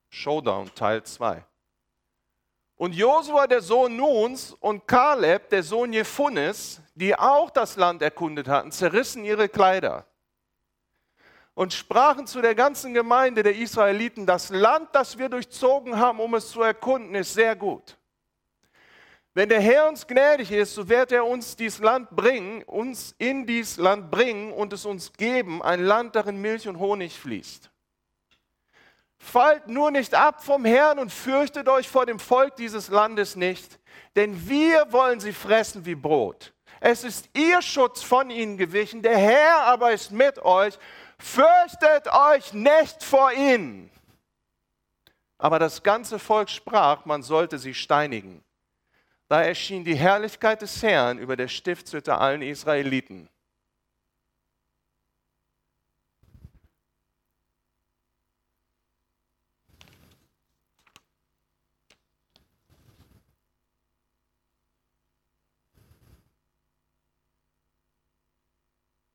[0.09, 1.45] Showdown Teil 2.
[2.79, 8.47] Und Josua, der Sohn Nuns, und Kaleb, der Sohn Jephunes, die auch das Land erkundet
[8.47, 10.05] hatten, zerrissen ihre Kleider
[11.55, 16.33] und sprachen zu der ganzen Gemeinde der Israeliten, das Land, das wir durchzogen haben, um
[16.35, 17.97] es zu erkunden, ist sehr gut.
[19.33, 23.45] Wenn der Herr uns gnädig ist, so wird er uns dieses Land bringen, uns in
[23.45, 27.69] dieses Land bringen und es uns geben, ein Land, darin Milch und Honig fließt.
[29.19, 33.77] Fallt nur nicht ab vom Herrn und fürchtet euch vor dem Volk dieses Landes nicht,
[34.15, 36.53] denn wir wollen sie fressen wie Brot.
[36.79, 40.79] Es ist ihr Schutz von ihnen gewichen, der Herr aber ist mit euch.
[41.17, 43.91] Fürchtet euch nicht vor ihnen.
[45.37, 48.43] Aber das ganze Volk sprach, man sollte sie steinigen.
[49.27, 53.29] Da erschien die Herrlichkeit des Herrn über der Stiftshütte allen Israeliten.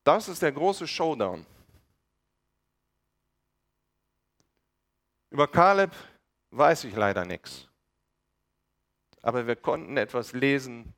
[0.05, 1.45] Das ist der große Showdown.
[5.31, 5.91] Über Kaleb
[6.51, 7.67] weiß ich leider nichts
[9.25, 10.93] aber wir konnten etwas lesen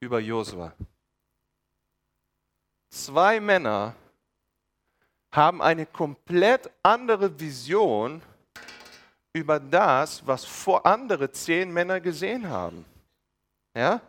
[0.00, 0.74] über Josua.
[2.90, 3.94] Zwei Männer
[5.32, 8.20] haben eine komplett andere Vision
[9.32, 12.84] über das, was vor andere zehn Männer gesehen haben.
[13.74, 14.02] Ja?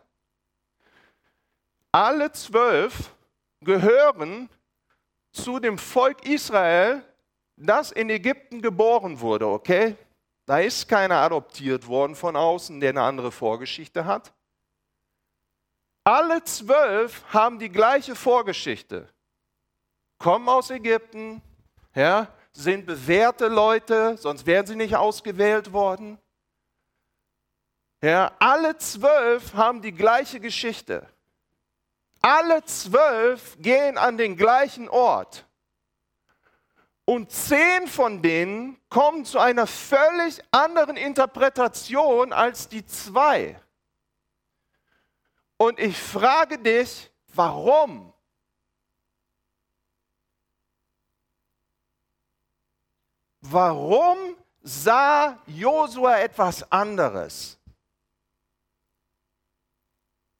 [1.93, 3.15] Alle zwölf
[3.67, 4.49] gehören
[5.31, 7.03] zu dem Volk Israel,
[7.57, 9.95] das in Ägypten geboren wurde, okay?
[10.45, 14.33] Da ist keiner adoptiert worden von außen, der eine andere Vorgeschichte hat.
[16.05, 19.09] Alle zwölf haben die gleiche Vorgeschichte.
[20.17, 21.41] Kommen aus Ägypten,
[21.93, 26.17] ja, sind bewährte Leute, sonst wären sie nicht ausgewählt worden.
[28.01, 31.07] Ja, alle zwölf haben die gleiche Geschichte.
[32.29, 35.47] Alle zwölf gehen an den gleichen Ort.
[37.05, 43.57] Und zehn von denen kommen zu einer völlig anderen Interpretation als die zwei.
[45.55, 48.13] Und ich frage dich, warum?
[53.39, 54.17] Warum
[54.61, 57.56] sah Josua etwas anderes?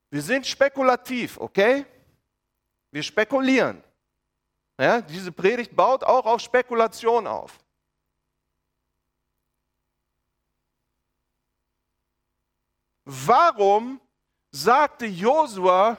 [0.10, 1.86] Wir sind spekulativ, okay?
[2.92, 3.84] Wir spekulieren.
[4.80, 7.60] Ja, diese Predigt baut auch auf Spekulation auf.
[13.04, 14.00] Warum
[14.52, 15.98] sagte Josua,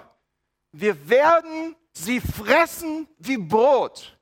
[0.72, 4.16] wir werden sie fressen wie Brot?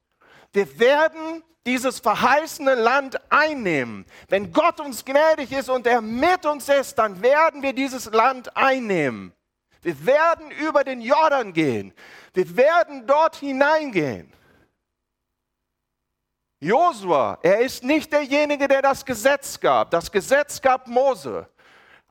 [0.52, 4.06] Wir werden dieses verheißene Land einnehmen.
[4.28, 8.56] Wenn Gott uns gnädig ist und er mit uns ist, dann werden wir dieses Land
[8.56, 9.32] einnehmen.
[9.86, 11.94] Wir werden über den Jordan gehen.
[12.34, 14.32] Wir werden dort hineingehen.
[16.58, 19.92] Josua, er ist nicht derjenige, der das Gesetz gab.
[19.92, 21.48] Das Gesetz gab Mose.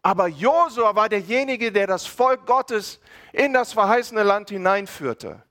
[0.01, 3.01] Aber Josua war derjenige, der das Volk Gottes
[3.33, 5.43] in das verheißene Land hineinführte.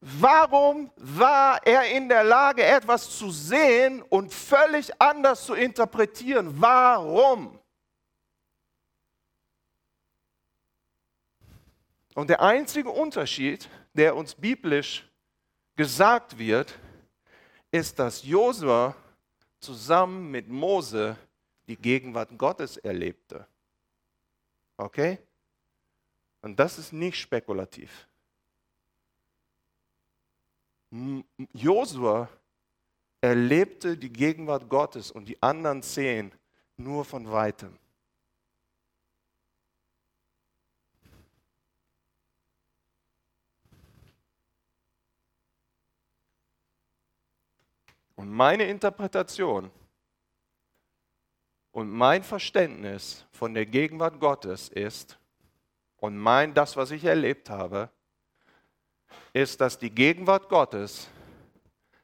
[0.00, 6.60] Warum war er in der Lage, etwas zu sehen und völlig anders zu interpretieren?
[6.60, 7.61] Warum?
[12.14, 15.08] Und der einzige Unterschied, der uns biblisch
[15.76, 16.78] gesagt wird,
[17.70, 18.94] ist, dass Josua
[19.60, 21.16] zusammen mit Mose
[21.66, 23.46] die Gegenwart Gottes erlebte.
[24.76, 25.18] Okay?
[26.42, 28.08] Und das ist nicht spekulativ.
[31.52, 32.28] Josua
[33.22, 36.32] erlebte die Gegenwart Gottes und die anderen zehn
[36.76, 37.78] nur von weitem.
[48.22, 49.68] Und meine Interpretation
[51.72, 55.18] und mein Verständnis von der Gegenwart Gottes ist,
[55.96, 57.90] und mein, das, was ich erlebt habe,
[59.32, 61.08] ist, dass die Gegenwart Gottes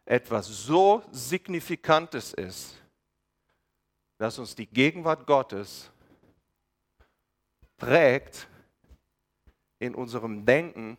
[0.06, 2.82] etwas so Signifikantes ist,
[4.16, 5.88] dass uns die Gegenwart Gottes
[7.76, 8.48] prägt
[9.78, 10.98] in unserem Denken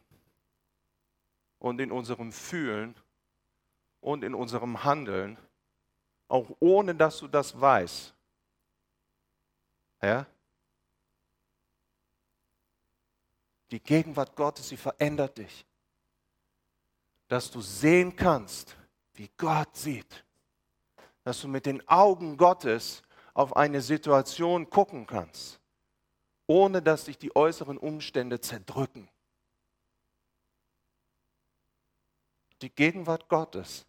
[1.58, 2.95] und in unserem Fühlen
[4.01, 5.38] und in unserem Handeln,
[6.27, 8.13] auch ohne dass du das weißt.
[10.01, 10.25] Ja?
[13.71, 15.65] Die Gegenwart Gottes, sie verändert dich
[17.29, 18.75] dass du sehen kannst,
[19.13, 20.25] wie Gott sieht.
[21.23, 25.62] Dass du mit den Augen Gottes auf eine Situation gucken kannst,
[26.47, 29.07] ohne dass dich die äußeren Umstände zerdrücken.
[32.63, 33.85] Die Gegenwart Gottes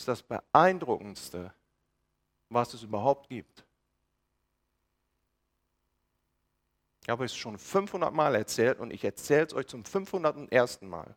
[0.00, 1.52] ist das Beeindruckendste,
[2.48, 3.64] was es überhaupt gibt.
[7.02, 10.82] Ich habe es schon 500 Mal erzählt und ich erzähle es euch zum 501.
[10.82, 11.16] Mal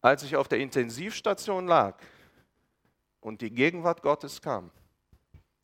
[0.00, 1.98] als ich auf der Intensivstation lag
[3.20, 4.70] und die Gegenwart Gottes kam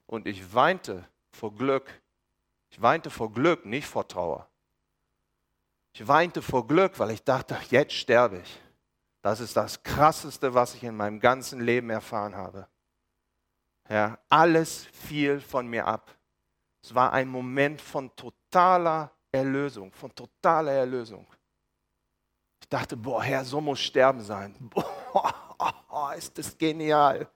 [0.07, 2.03] und ich weinte vor Glück,
[2.71, 4.49] ich weinte vor Glück, nicht vor Trauer.
[5.93, 8.61] Ich weinte vor Glück, weil ich dachte, jetzt sterbe ich.
[9.25, 12.69] Das ist das Krasseste, was ich in meinem ganzen Leben erfahren habe.
[13.89, 16.15] Ja, alles fiel von mir ab.
[16.83, 21.27] Es war ein Moment von totaler Erlösung, von totaler Erlösung.
[22.61, 24.55] Ich dachte, boah, Herr, so muss Sterben sein.
[24.71, 27.27] Boah, ist das genial.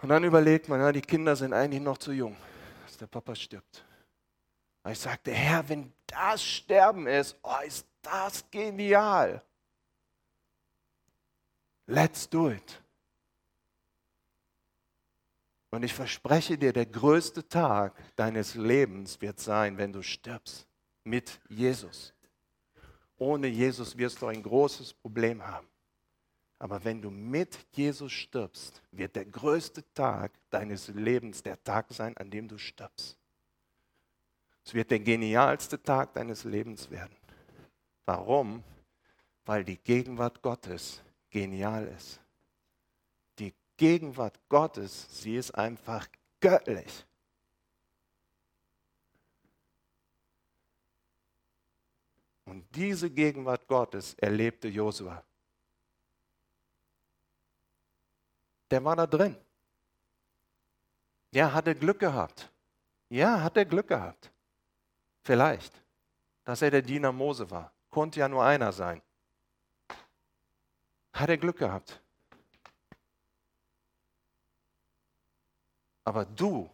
[0.00, 2.38] Und dann überlegt man, ja, die Kinder sind eigentlich noch zu jung,
[2.86, 3.84] dass der Papa stirbt.
[4.86, 9.42] Und ich sagte, Herr, wenn das Sterben ist, oh, ist das genial.
[11.88, 12.82] Let's do it.
[15.70, 20.68] Und ich verspreche dir, der größte Tag deines Lebens wird sein, wenn du stirbst
[21.02, 22.14] mit Jesus.
[23.18, 25.66] Ohne Jesus wirst du ein großes Problem haben.
[26.60, 32.16] Aber wenn du mit Jesus stirbst, wird der größte Tag deines Lebens der Tag sein,
[32.18, 33.18] an dem du stirbst.
[34.66, 37.16] Es wird der genialste Tag deines Lebens werden.
[38.04, 38.62] Warum?
[39.46, 41.00] Weil die Gegenwart Gottes
[41.30, 42.20] genial ist.
[43.76, 46.08] Gegenwart Gottes, sie ist einfach
[46.40, 47.06] göttlich.
[52.46, 55.22] Und diese Gegenwart Gottes erlebte Josua.
[58.70, 59.36] Der war da drin.
[61.32, 62.50] Ja, hat er Glück gehabt.
[63.08, 64.32] Ja, hat er Glück gehabt.
[65.26, 65.82] Vielleicht,
[66.44, 67.72] dass er der Diener Mose war.
[67.90, 69.02] Konnte ja nur einer sein.
[71.12, 72.00] Hat er Glück gehabt.
[76.04, 76.70] Aber du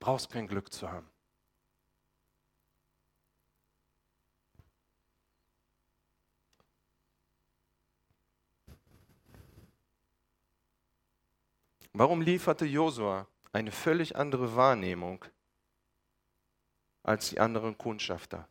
[0.00, 1.08] brauchst kein Glück zu haben.
[11.92, 15.24] Warum lieferte Josua eine völlig andere Wahrnehmung
[17.02, 18.48] als die anderen Kundschafter?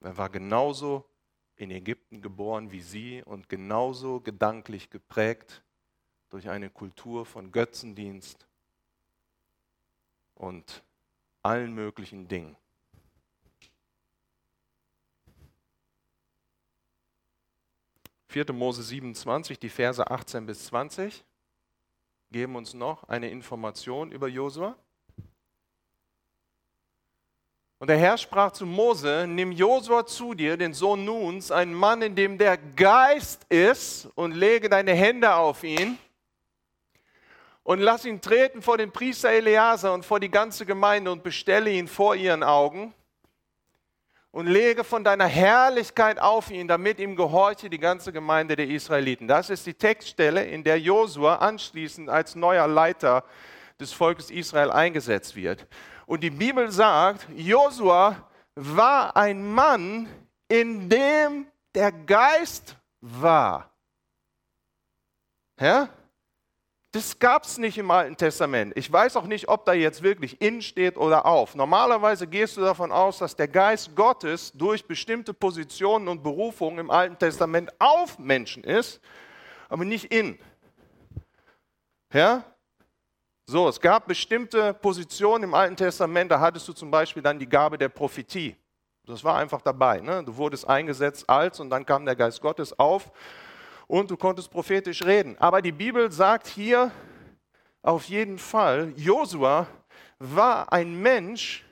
[0.00, 1.08] Er war genauso
[1.56, 5.62] in Ägypten geboren wie sie und genauso gedanklich geprägt
[6.30, 8.46] durch eine Kultur von Götzendienst
[10.34, 10.84] und
[11.42, 12.56] allen möglichen Dingen.
[18.26, 21.24] Vierte Mose 27, die Verse 18 bis 20
[22.32, 24.76] geben uns noch eine Information über Josua.
[27.78, 32.02] Und der Herr sprach zu Mose, nimm Josua zu dir, den Sohn Nuns, einen Mann,
[32.02, 35.98] in dem der Geist ist, und lege deine Hände auf ihn
[37.64, 41.70] und lass ihn treten vor den Priester Eleazar und vor die ganze Gemeinde und bestelle
[41.70, 42.94] ihn vor ihren Augen
[44.30, 49.26] und lege von deiner Herrlichkeit auf ihn, damit ihm gehorche die ganze Gemeinde der Israeliten.
[49.26, 53.24] Das ist die Textstelle, in der Josua anschließend als neuer Leiter
[53.80, 55.66] des Volkes Israel eingesetzt wird.
[56.06, 58.16] Und die Bibel sagt, Josua
[58.54, 60.08] war ein Mann,
[60.48, 63.70] in dem der Geist war.
[65.58, 65.88] Ja?
[66.92, 68.72] Das gab es nicht im Alten Testament.
[68.76, 71.56] Ich weiß auch nicht, ob da jetzt wirklich in steht oder auf.
[71.56, 76.90] Normalerweise gehst du davon aus, dass der Geist Gottes durch bestimmte Positionen und Berufungen im
[76.92, 79.00] Alten Testament auf Menschen ist,
[79.68, 80.38] aber nicht in.
[82.12, 82.44] Ja?
[83.46, 87.48] So, es gab bestimmte Positionen im Alten Testament, da hattest du zum Beispiel dann die
[87.48, 88.56] Gabe der Prophetie.
[89.04, 90.00] Das war einfach dabei.
[90.00, 90.24] Ne?
[90.24, 93.12] Du wurdest eingesetzt als und dann kam der Geist Gottes auf
[93.86, 95.36] und du konntest prophetisch reden.
[95.38, 96.90] Aber die Bibel sagt hier
[97.82, 99.66] auf jeden Fall, Josua
[100.18, 101.66] war ein Mensch,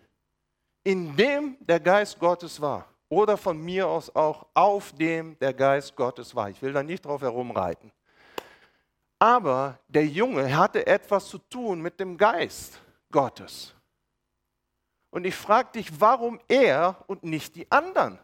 [0.84, 2.86] in dem der Geist Gottes war.
[3.08, 6.50] Oder von mir aus auch auf dem der Geist Gottes war.
[6.50, 7.92] Ich will da nicht drauf herumreiten.
[9.22, 13.72] Aber der Junge hatte etwas zu tun mit dem Geist Gottes.
[15.10, 18.18] Und ich frage dich, warum er und nicht die anderen?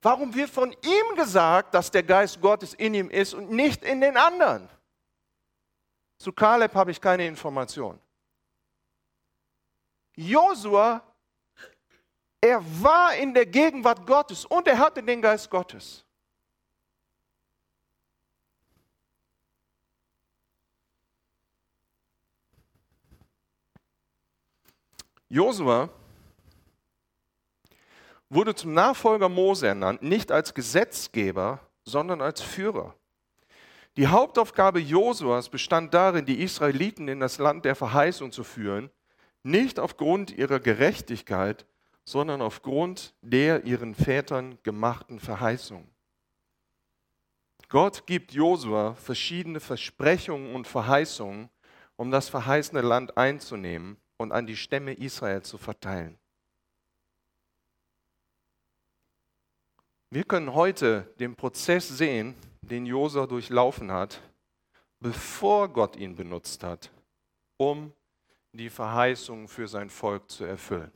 [0.00, 4.00] Warum wird von ihm gesagt, dass der Geist Gottes in ihm ist und nicht in
[4.00, 4.70] den anderen?
[6.16, 8.00] Zu Kaleb habe ich keine Information.
[10.16, 11.02] Josua,
[12.40, 16.06] er war in der Gegenwart Gottes und er hatte den Geist Gottes.
[25.28, 25.90] Josua
[28.30, 32.94] wurde zum Nachfolger Mose ernannt, nicht als Gesetzgeber, sondern als Führer.
[33.96, 38.90] Die Hauptaufgabe Josuas bestand darin, die Israeliten in das Land der Verheißung zu führen,
[39.42, 41.66] nicht aufgrund ihrer Gerechtigkeit,
[42.04, 45.86] sondern aufgrund der ihren Vätern gemachten Verheißung.
[47.68, 51.50] Gott gibt Josua verschiedene Versprechungen und Verheißungen,
[51.96, 56.18] um das verheißene Land einzunehmen und an die Stämme Israel zu verteilen.
[60.10, 64.20] Wir können heute den Prozess sehen, den Josua durchlaufen hat,
[65.00, 66.90] bevor Gott ihn benutzt hat,
[67.56, 67.92] um
[68.52, 70.90] die Verheißung für sein Volk zu erfüllen.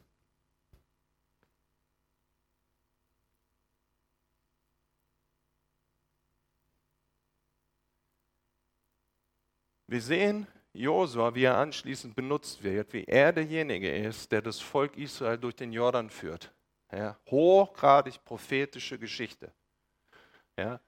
[9.86, 14.96] Wir sehen Josua, wie er anschließend benutzt wird, wie er derjenige ist, der das Volk
[14.96, 16.52] Israel durch den Jordan führt.
[16.90, 19.52] Ja, hochgradig prophetische Geschichte.
[20.56, 20.80] Ja,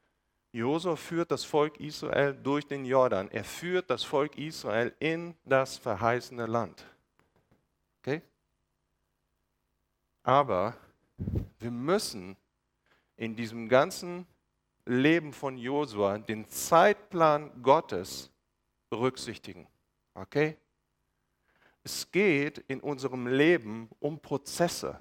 [0.53, 3.29] Josua führt das Volk Israel durch den Jordan.
[3.31, 6.87] Er führt das Volk Israel in das verheißene Land.
[8.01, 8.23] Okay?
[10.23, 10.77] Aber
[11.59, 12.37] wir müssen
[13.17, 14.27] in diesem ganzen
[14.87, 18.31] Leben von Josua den Zeitplan Gottes
[18.91, 19.67] berücksichtigen.
[20.15, 20.57] Okay?
[21.83, 25.01] Es geht in unserem Leben um Prozesse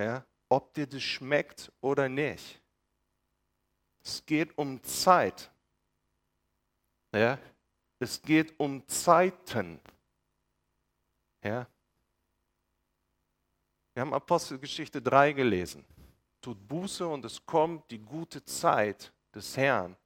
[0.00, 2.60] ja, ob dir das schmeckt oder nicht.
[4.02, 5.50] Es geht um Zeit.
[7.12, 7.38] Ja,
[7.98, 9.80] es geht um Zeiten.
[11.42, 11.66] Ja.
[13.92, 15.84] Wir haben Apostelgeschichte 3 gelesen.
[16.40, 19.96] Tut Buße und es kommt die gute Zeit des Herrn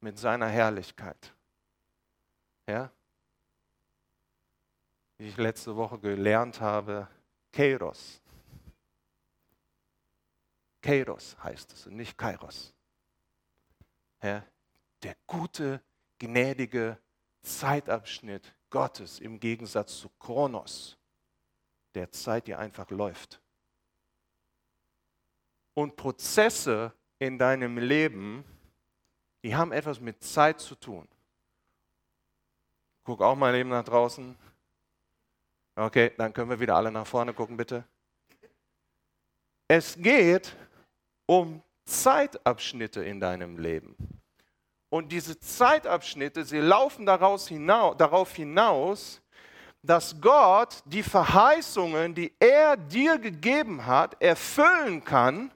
[0.00, 1.32] mit seiner Herrlichkeit.
[2.72, 2.90] Ja?
[5.18, 7.06] Wie ich letzte Woche gelernt habe,
[7.52, 8.22] Kairos.
[10.80, 12.72] Kairos heißt es und nicht Kairos.
[14.22, 14.42] Ja,
[15.02, 15.82] der gute,
[16.18, 16.98] gnädige
[17.42, 20.96] Zeitabschnitt Gottes im Gegensatz zu Kronos,
[21.92, 23.42] der Zeit, die einfach läuft.
[25.74, 28.44] Und Prozesse in deinem Leben,
[29.42, 31.06] die haben etwas mit Zeit zu tun.
[33.04, 34.36] Guck auch mal eben nach draußen.
[35.74, 37.84] Okay, dann können wir wieder alle nach vorne gucken, bitte.
[39.66, 40.54] Es geht
[41.26, 43.96] um Zeitabschnitte in deinem Leben.
[44.90, 49.22] Und diese Zeitabschnitte, sie laufen daraus hinaus, darauf hinaus,
[49.82, 55.50] dass Gott die Verheißungen, die er dir gegeben hat, erfüllen kann,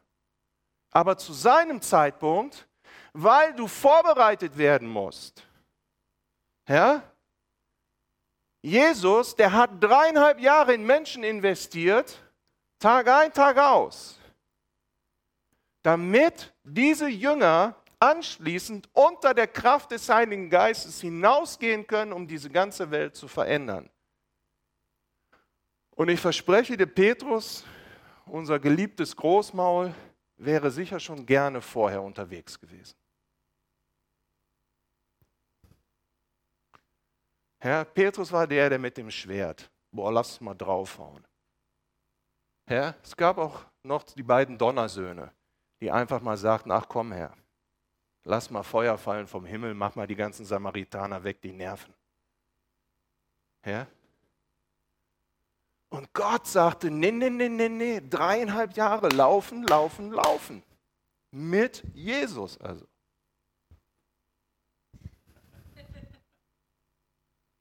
[0.90, 2.66] aber zu seinem Zeitpunkt,
[3.12, 5.46] weil du vorbereitet werden musst.
[6.66, 7.02] Ja?
[8.66, 12.18] Jesus, der hat dreieinhalb Jahre in Menschen investiert,
[12.78, 14.18] Tag ein, Tag aus
[15.86, 22.90] damit diese Jünger anschließend unter der Kraft des Heiligen Geistes hinausgehen können, um diese ganze
[22.90, 23.88] Welt zu verändern.
[25.94, 27.64] Und ich verspreche dir, Petrus,
[28.26, 29.94] unser geliebtes Großmaul,
[30.38, 32.96] wäre sicher schon gerne vorher unterwegs gewesen.
[37.58, 41.26] Herr, Petrus war der, der mit dem Schwert, boah, lass mal draufhauen.
[42.66, 45.32] Herr, es gab auch noch die beiden Donnersöhne,
[45.80, 47.34] die einfach mal sagten, ach komm Herr,
[48.24, 51.94] lass mal Feuer fallen vom Himmel, mach mal die ganzen Samaritaner weg, die nerven.
[53.62, 53.86] Herr?
[55.88, 60.62] Und Gott sagte, nee, nee, nee, nee, nee, dreieinhalb Jahre laufen, laufen, laufen.
[61.30, 62.86] Mit Jesus also.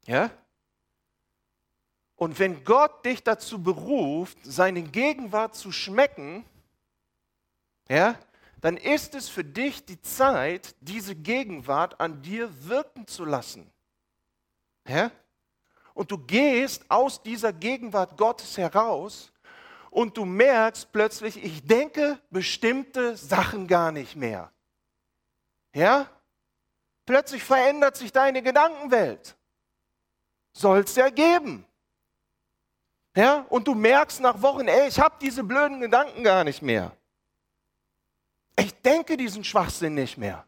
[0.05, 0.31] Ja?
[2.15, 6.45] Und wenn Gott dich dazu beruft, seine Gegenwart zu schmecken,
[7.89, 8.17] ja,
[8.61, 13.69] dann ist es für dich die Zeit, diese Gegenwart an dir wirken zu lassen.
[14.87, 15.11] Ja?
[15.93, 19.31] Und du gehst aus dieser Gegenwart Gottes heraus
[19.91, 24.51] und du merkst plötzlich, ich denke bestimmte Sachen gar nicht mehr.
[25.73, 26.09] Ja?
[27.05, 29.37] Plötzlich verändert sich deine Gedankenwelt.
[30.57, 31.65] Soll es ja geben.
[33.15, 33.45] Ja?
[33.49, 36.95] Und du merkst nach Wochen, ey, ich habe diese blöden Gedanken gar nicht mehr.
[38.57, 40.47] Ich denke diesen Schwachsinn nicht mehr.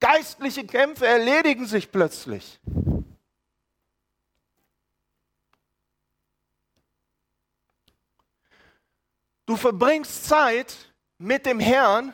[0.00, 2.60] Geistliche Kämpfe erledigen sich plötzlich.
[9.46, 10.76] Du verbringst Zeit
[11.16, 12.12] mit dem Herrn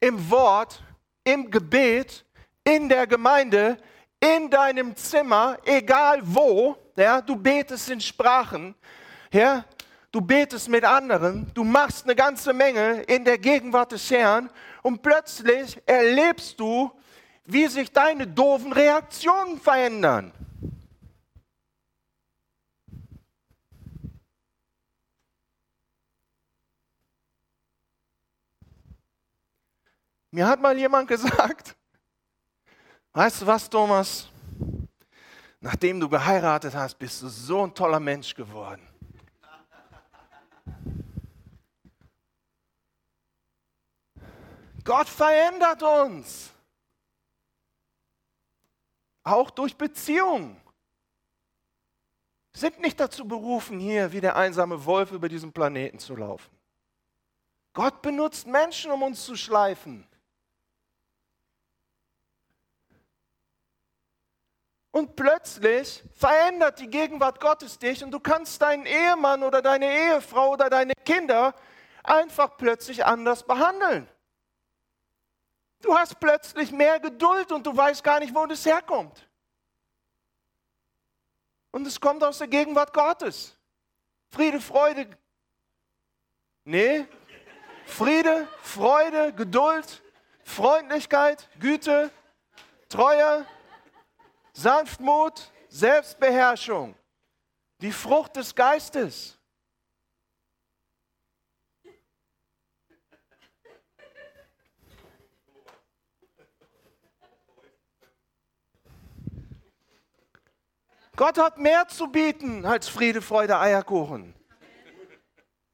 [0.00, 0.82] im Wort,
[1.24, 2.24] im Gebet,
[2.64, 3.78] in der Gemeinde,
[4.34, 6.76] in deinem Zimmer, egal wo.
[6.96, 8.74] Ja, du betest in Sprachen.
[9.32, 9.64] Ja,
[10.10, 14.50] du betest mit anderen, du machst eine ganze Menge in der Gegenwart des Herrn
[14.82, 16.90] und plötzlich erlebst du,
[17.44, 20.32] wie sich deine doofen Reaktionen verändern.
[30.30, 31.75] Mir hat mal jemand gesagt,
[33.16, 34.28] weißt du was, Thomas?
[35.60, 38.86] Nachdem du geheiratet hast, bist du so ein toller Mensch geworden.
[44.84, 46.52] Gott verändert uns.
[49.24, 50.60] Auch durch Beziehungen.
[52.52, 56.54] Sind nicht dazu berufen, hier wie der einsame Wolf über diesen Planeten zu laufen.
[57.72, 60.06] Gott benutzt Menschen, um uns zu schleifen.
[64.96, 70.52] Und plötzlich verändert die Gegenwart Gottes dich und du kannst deinen Ehemann oder deine Ehefrau
[70.52, 71.54] oder deine Kinder
[72.02, 74.08] einfach plötzlich anders behandeln.
[75.82, 79.28] Du hast plötzlich mehr Geduld und du weißt gar nicht, wo das herkommt.
[81.72, 83.54] Und es kommt aus der Gegenwart Gottes.
[84.30, 85.10] Friede, Freude.
[86.64, 87.04] Nee.
[87.84, 90.02] Friede, Freude, Geduld,
[90.42, 92.10] Freundlichkeit, Güte,
[92.88, 93.44] Treue,
[94.56, 96.96] Sanftmut, Selbstbeherrschung.
[97.82, 99.38] Die Frucht des Geistes.
[111.16, 114.35] Gott hat mehr zu bieten als Friede, Freude, Eierkuchen.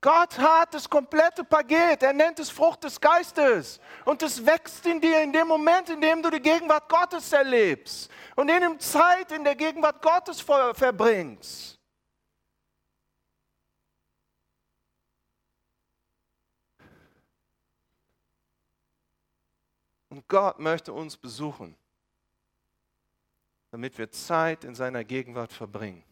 [0.03, 2.03] Gott hat das komplette Paket.
[2.03, 3.81] Er nennt es Frucht des Geistes.
[4.05, 8.11] Und es wächst in dir in dem Moment, in dem du die Gegenwart Gottes erlebst.
[8.37, 11.79] Und in dem Zeit in der Gegenwart Gottes verbringst.
[20.11, 21.75] Und Gott möchte uns besuchen
[23.73, 26.05] damit wir Zeit in seiner Gegenwart verbringen.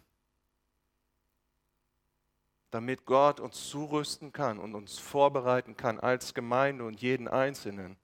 [2.70, 7.96] Damit Gott uns zurüsten kann und uns vorbereiten kann als Gemeinde und jeden Einzelnen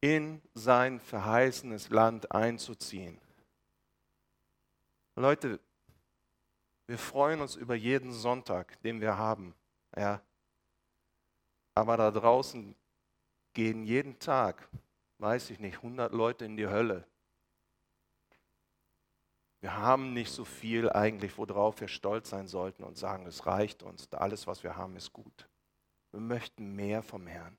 [0.00, 3.18] in sein verheißenes Land einzuziehen.
[5.14, 5.60] Leute,
[6.86, 9.54] wir freuen uns über jeden Sonntag, den wir haben.
[9.96, 10.20] Ja.
[11.74, 12.74] Aber da draußen
[13.54, 14.68] gehen jeden Tag,
[15.18, 17.06] weiß ich nicht, 100 Leute in die Hölle
[19.60, 23.82] wir haben nicht so viel eigentlich, worauf wir stolz sein sollten und sagen, es reicht
[23.82, 25.48] uns, alles, was wir haben, ist gut.
[26.12, 27.56] Wir möchten mehr vom Herrn.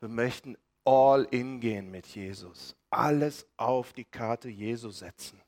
[0.00, 2.76] Wir möchten all in gehen mit Jesus.
[2.90, 5.40] Alles auf die Karte Jesu setzen.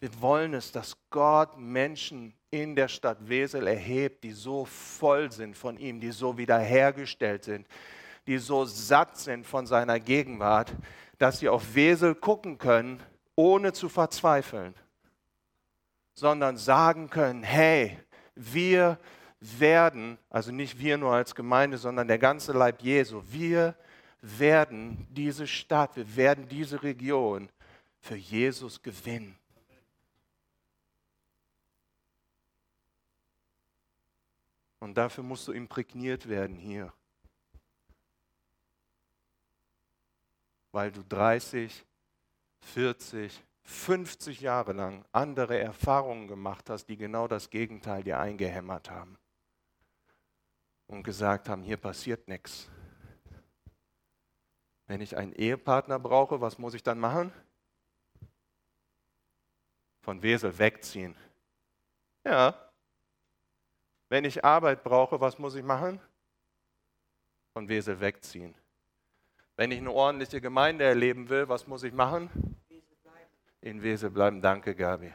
[0.00, 5.56] Wir wollen es, dass Gott Menschen in der Stadt Wesel erhebt, die so voll sind
[5.56, 7.66] von ihm, die so wiederhergestellt sind,
[8.26, 10.74] die so satt sind von seiner Gegenwart,
[11.18, 13.02] dass sie auf Wesel gucken können,
[13.36, 14.74] ohne zu verzweifeln,
[16.14, 17.98] sondern sagen können, hey,
[18.34, 18.98] wir
[19.40, 23.74] werden, also nicht wir nur als Gemeinde, sondern der ganze Leib Jesu, wir
[24.20, 27.48] werden diese Stadt, wir werden diese Region
[28.00, 29.38] für Jesus gewinnen.
[34.80, 36.92] Und dafür musst du imprägniert werden hier.
[40.74, 41.86] Weil du 30,
[42.62, 49.16] 40, 50 Jahre lang andere Erfahrungen gemacht hast, die genau das Gegenteil dir eingehämmert haben.
[50.88, 52.68] Und gesagt haben, hier passiert nichts.
[54.88, 57.32] Wenn ich einen Ehepartner brauche, was muss ich dann machen?
[60.02, 61.14] Von Wesel wegziehen.
[62.24, 62.52] Ja.
[64.08, 66.00] Wenn ich Arbeit brauche, was muss ich machen?
[67.52, 68.56] Von Wesel wegziehen.
[69.56, 72.28] Wenn ich eine ordentliche Gemeinde erleben will, was muss ich machen?
[73.60, 74.42] In Wesel bleiben.
[74.42, 75.12] Danke, Gabi.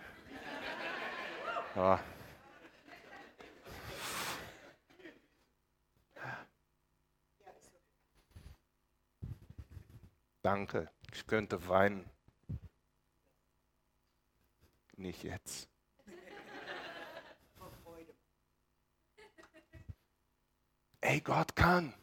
[1.76, 2.00] Ja.
[10.42, 12.10] Danke, ich könnte weinen.
[14.96, 15.70] Nicht jetzt.
[21.02, 21.94] Ey, Gott kann.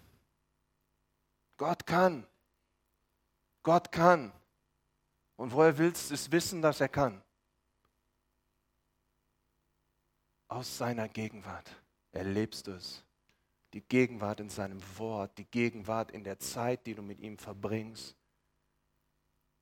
[1.56, 2.26] Gott kann.
[3.62, 4.32] Gott kann.
[5.36, 7.22] Und woher willst du es wissen, dass er kann?
[10.48, 11.70] Aus seiner Gegenwart
[12.12, 13.02] erlebst du es.
[13.72, 18.16] Die Gegenwart in seinem Wort, die Gegenwart in der Zeit, die du mit ihm verbringst.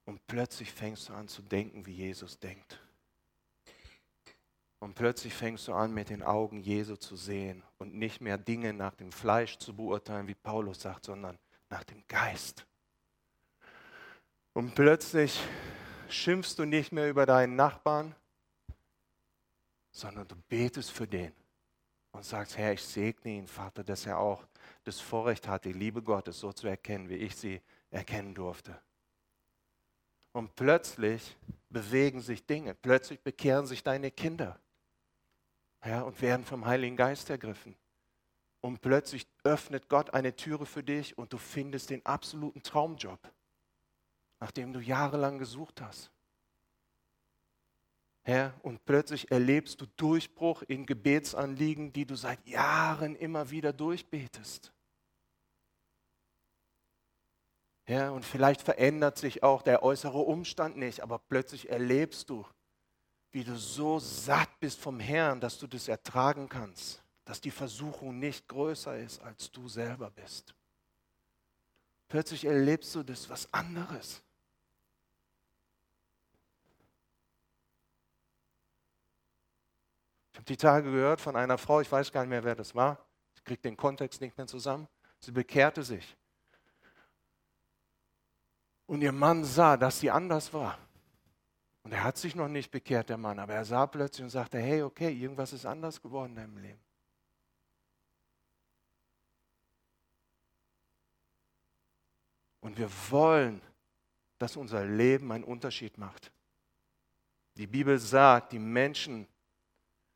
[0.04, 2.78] Und plötzlich fängst du an zu denken, wie Jesus denkt.
[4.78, 8.74] Und plötzlich fängst du an, mit den Augen Jesu zu sehen und nicht mehr Dinge
[8.74, 11.38] nach dem Fleisch zu beurteilen, wie Paulus sagt, sondern
[11.74, 12.64] nach dem Geist.
[14.52, 15.40] Und plötzlich
[16.08, 18.14] schimpfst du nicht mehr über deinen Nachbarn,
[19.90, 21.32] sondern du betest für den
[22.12, 24.46] und sagst, Herr, ich segne ihn, Vater, dass er auch
[24.84, 27.60] das Vorrecht hat, die Liebe Gottes so zu erkennen, wie ich sie
[27.90, 28.80] erkennen durfte.
[30.30, 31.36] Und plötzlich
[31.70, 32.74] bewegen sich Dinge.
[32.74, 34.60] Plötzlich bekehren sich deine Kinder
[35.84, 37.74] ja, und werden vom Heiligen Geist ergriffen.
[38.64, 43.20] Und plötzlich öffnet Gott eine Türe für dich und du findest den absoluten Traumjob,
[44.40, 46.10] nachdem du jahrelang gesucht hast.
[48.26, 54.72] Ja, und plötzlich erlebst du Durchbruch in Gebetsanliegen, die du seit Jahren immer wieder durchbetest.
[57.86, 62.46] Ja, und vielleicht verändert sich auch der äußere Umstand nicht, aber plötzlich erlebst du,
[63.30, 68.18] wie du so satt bist vom Herrn, dass du das ertragen kannst, dass die Versuchung
[68.18, 70.54] nicht größer ist, als du selber bist.
[72.08, 74.22] Plötzlich erlebst du das was anderes.
[80.32, 82.74] Ich habe die Tage gehört von einer Frau, ich weiß gar nicht mehr, wer das
[82.74, 82.98] war.
[83.34, 84.88] Ich kriege den Kontext nicht mehr zusammen.
[85.18, 86.16] Sie bekehrte sich.
[88.86, 90.78] Und ihr Mann sah, dass sie anders war.
[91.84, 94.58] Und er hat sich noch nicht bekehrt, der Mann, aber er sah plötzlich und sagte,
[94.58, 96.83] hey, okay, irgendwas ist anders geworden in deinem Leben.
[102.64, 103.60] Und wir wollen,
[104.38, 106.32] dass unser Leben einen Unterschied macht.
[107.58, 109.28] Die Bibel sagt, die Menschen,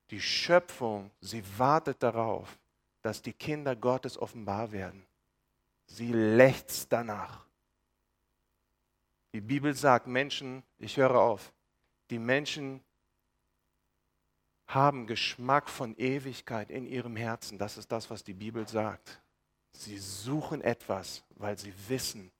[0.08, 2.58] die Schöpfung, sie wartet darauf,
[3.02, 5.04] dass die Kinder Gottes offenbar werden.
[5.88, 7.44] Sie lechzt danach.
[9.34, 11.52] Die Bibel sagt, Menschen, ich höre auf,
[12.08, 12.82] die Menschen
[14.68, 17.58] haben Geschmack von Ewigkeit in ihrem Herzen.
[17.58, 19.20] Das ist das, was die Bibel sagt.
[19.72, 22.32] Sie suchen etwas, weil sie wissen,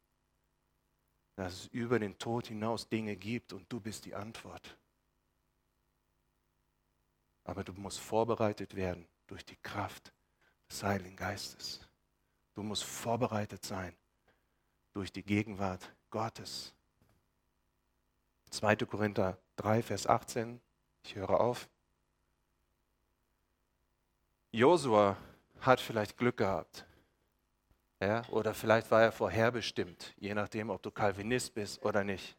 [1.38, 4.76] dass es über den Tod hinaus Dinge gibt und du bist die Antwort.
[7.44, 10.12] Aber du musst vorbereitet werden durch die Kraft
[10.68, 11.86] des Heiligen Geistes.
[12.54, 13.94] Du musst vorbereitet sein
[14.94, 16.74] durch die Gegenwart Gottes.
[18.50, 18.74] 2.
[18.74, 20.60] Korinther 3, Vers 18.
[21.04, 21.68] Ich höre auf.
[24.50, 25.16] Josua
[25.60, 26.87] hat vielleicht Glück gehabt.
[28.00, 32.36] Ja, oder vielleicht war er vorherbestimmt, je nachdem, ob du Calvinist bist oder nicht.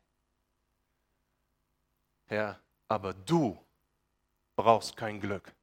[2.30, 3.58] Ja, aber du
[4.56, 5.54] brauchst kein Glück.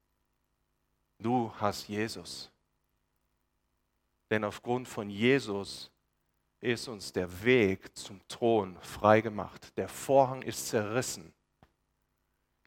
[1.18, 2.50] Du hast Jesus.
[4.30, 5.90] Denn aufgrund von Jesus
[6.60, 9.76] ist uns der Weg zum Thron freigemacht.
[9.78, 11.32] Der Vorhang ist zerrissen.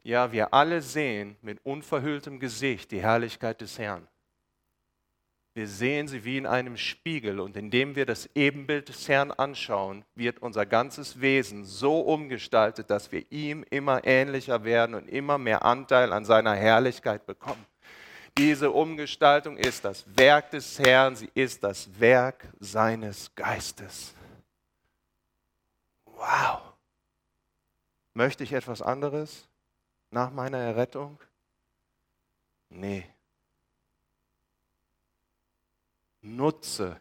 [0.02, 4.08] Ja, wir alle sehen mit unverhülltem Gesicht die Herrlichkeit des Herrn.
[5.52, 10.04] Wir sehen sie wie in einem Spiegel und indem wir das Ebenbild des Herrn anschauen,
[10.14, 15.64] wird unser ganzes Wesen so umgestaltet, dass wir ihm immer ähnlicher werden und immer mehr
[15.64, 17.66] Anteil an seiner Herrlichkeit bekommen.
[18.38, 24.14] Diese Umgestaltung ist das Werk des Herrn, sie ist das Werk seines Geistes.
[26.04, 26.60] Wow.
[28.14, 29.48] Möchte ich etwas anderes
[30.10, 31.18] nach meiner Errettung?
[32.68, 33.04] Nee.
[36.22, 37.00] Nutze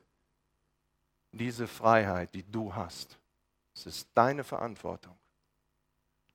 [1.31, 3.17] diese Freiheit, die du hast.
[3.73, 5.17] Es ist deine Verantwortung,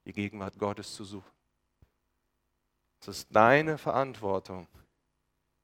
[0.05, 1.30] die Gegenwart Gottes zu suchen.
[3.01, 4.66] Es ist deine Verantwortung,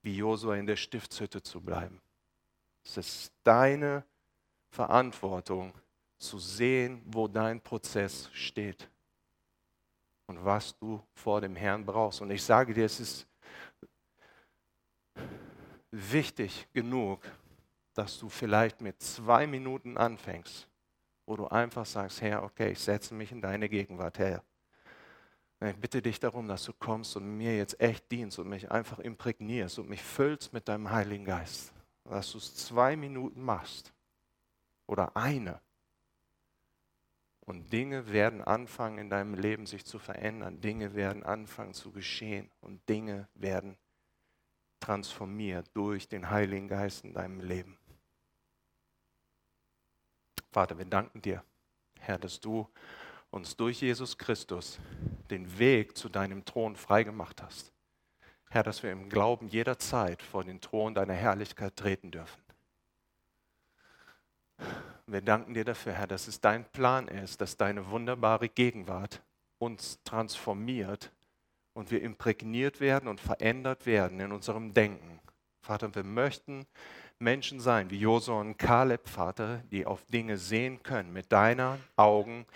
[0.03, 2.01] wie Josua in der Stiftshütte zu bleiben.
[2.85, 4.05] Es ist deine
[4.71, 5.73] Verantwortung,
[6.21, 8.89] zu sehen, wo dein Prozess steht
[10.27, 12.21] und was du vor dem Herrn brauchst.
[12.21, 13.27] Und ich sage dir, es ist
[15.91, 17.21] wichtig genug,
[17.95, 20.69] dass du vielleicht mit zwei Minuten anfängst,
[21.27, 24.43] wo du einfach sagst, Herr, okay, ich setze mich in deine Gegenwart, Herr.
[25.63, 28.99] Ich bitte dich darum, dass du kommst und mir jetzt echt dienst und mich einfach
[28.99, 31.75] imprägnierst und mich füllst mit deinem Heiligen Geist.
[32.05, 33.93] Dass du es zwei Minuten machst
[34.87, 35.61] oder eine.
[37.41, 40.61] Und Dinge werden anfangen in deinem Leben sich zu verändern.
[40.61, 43.77] Dinge werden anfangen zu geschehen und Dinge werden
[44.81, 47.79] transformiert durch den Heiligen Geist in deinem Leben.
[50.51, 51.45] Vater, wir danken dir,
[51.99, 52.69] Herr, dass du
[53.31, 54.81] uns durch Jesus Christus
[55.31, 57.73] den Weg zu deinem Thron freigemacht hast.
[58.49, 62.43] Herr, dass wir im Glauben jederzeit vor den Thron deiner Herrlichkeit treten dürfen.
[65.07, 69.23] Wir danken dir dafür, Herr, dass es dein Plan ist, dass deine wunderbare Gegenwart
[69.59, 71.13] uns transformiert
[71.73, 75.21] und wir imprägniert werden und verändert werden in unserem Denken.
[75.63, 76.67] Vater, wir möchten
[77.19, 82.47] Menschen sein wie Josua und Kaleb, Vater, die auf Dinge sehen können mit deinen Augen,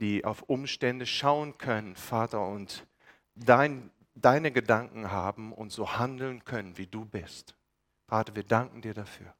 [0.00, 2.86] die auf Umstände schauen können, Vater, und
[3.34, 7.56] dein, deine Gedanken haben und so handeln können, wie du bist.
[8.08, 9.34] Vater, wir danken dir dafür.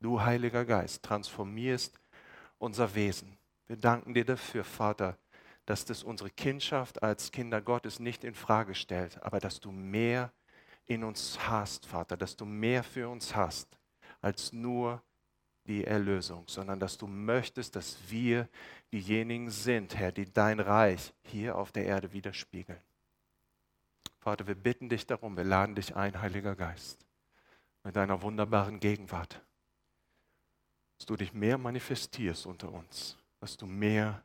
[0.00, 1.98] Du, Heiliger Geist, transformierst
[2.58, 3.36] unser Wesen.
[3.66, 5.16] Wir danken dir dafür, Vater,
[5.68, 10.32] dass das unsere Kindschaft als Kinder Gottes nicht in Frage stellt, aber dass du mehr
[10.86, 13.68] in uns hast, Vater, dass du mehr für uns hast
[14.22, 15.02] als nur
[15.66, 18.48] die Erlösung, sondern dass du möchtest, dass wir
[18.94, 22.80] diejenigen sind, Herr, die dein Reich hier auf der Erde widerspiegeln.
[24.20, 27.04] Vater, wir bitten dich darum, wir laden dich ein, Heiliger Geist,
[27.84, 29.42] mit deiner wunderbaren Gegenwart,
[30.96, 34.24] dass du dich mehr manifestierst unter uns, dass du mehr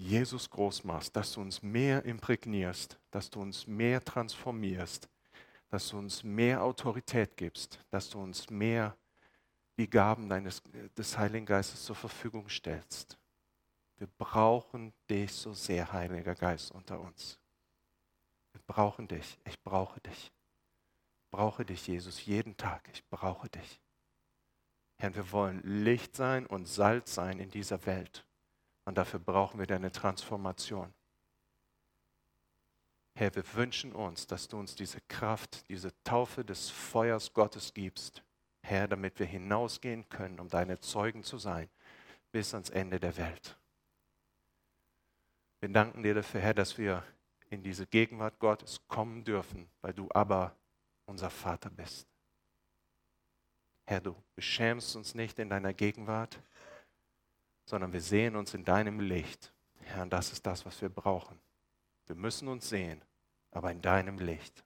[0.00, 5.10] Jesus groß machst, dass du uns mehr imprägnierst, dass du uns mehr transformierst,
[5.68, 8.96] dass du uns mehr Autorität gibst, dass du uns mehr
[9.76, 10.62] die Gaben deines,
[10.96, 13.18] des Heiligen Geistes zur Verfügung stellst.
[13.98, 17.38] Wir brauchen dich so sehr, Heiliger Geist, unter uns.
[18.52, 19.38] Wir brauchen dich.
[19.44, 20.32] Ich brauche dich.
[21.18, 22.88] Ich brauche dich, Jesus, jeden Tag.
[22.94, 23.82] Ich brauche dich.
[24.96, 28.24] Herr, wir wollen Licht sein und Salz sein in dieser Welt.
[28.90, 30.92] Und dafür brauchen wir deine Transformation.
[33.14, 38.24] Herr, wir wünschen uns, dass du uns diese Kraft, diese Taufe des Feuers Gottes gibst,
[38.62, 41.70] Herr, damit wir hinausgehen können, um deine Zeugen zu sein,
[42.32, 43.56] bis ans Ende der Welt.
[45.60, 47.04] Wir danken dir dafür, Herr, dass wir
[47.48, 50.56] in diese Gegenwart Gottes kommen dürfen, weil du aber
[51.06, 52.08] unser Vater bist.
[53.86, 56.42] Herr, du beschämst uns nicht in deiner Gegenwart,
[57.70, 59.54] sondern wir sehen uns in deinem Licht.
[59.78, 61.40] Herr, und das ist das, was wir brauchen.
[62.06, 63.00] Wir müssen uns sehen,
[63.52, 64.64] aber in deinem Licht.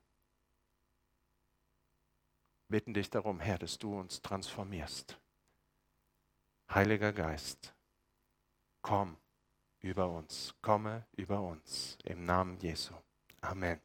[2.67, 5.19] Bitten dich darum, Herr, dass du uns transformierst.
[6.71, 7.75] Heiliger Geist,
[8.81, 9.17] komm
[9.81, 12.95] über uns, komme über uns im Namen Jesu.
[13.39, 13.79] Amen.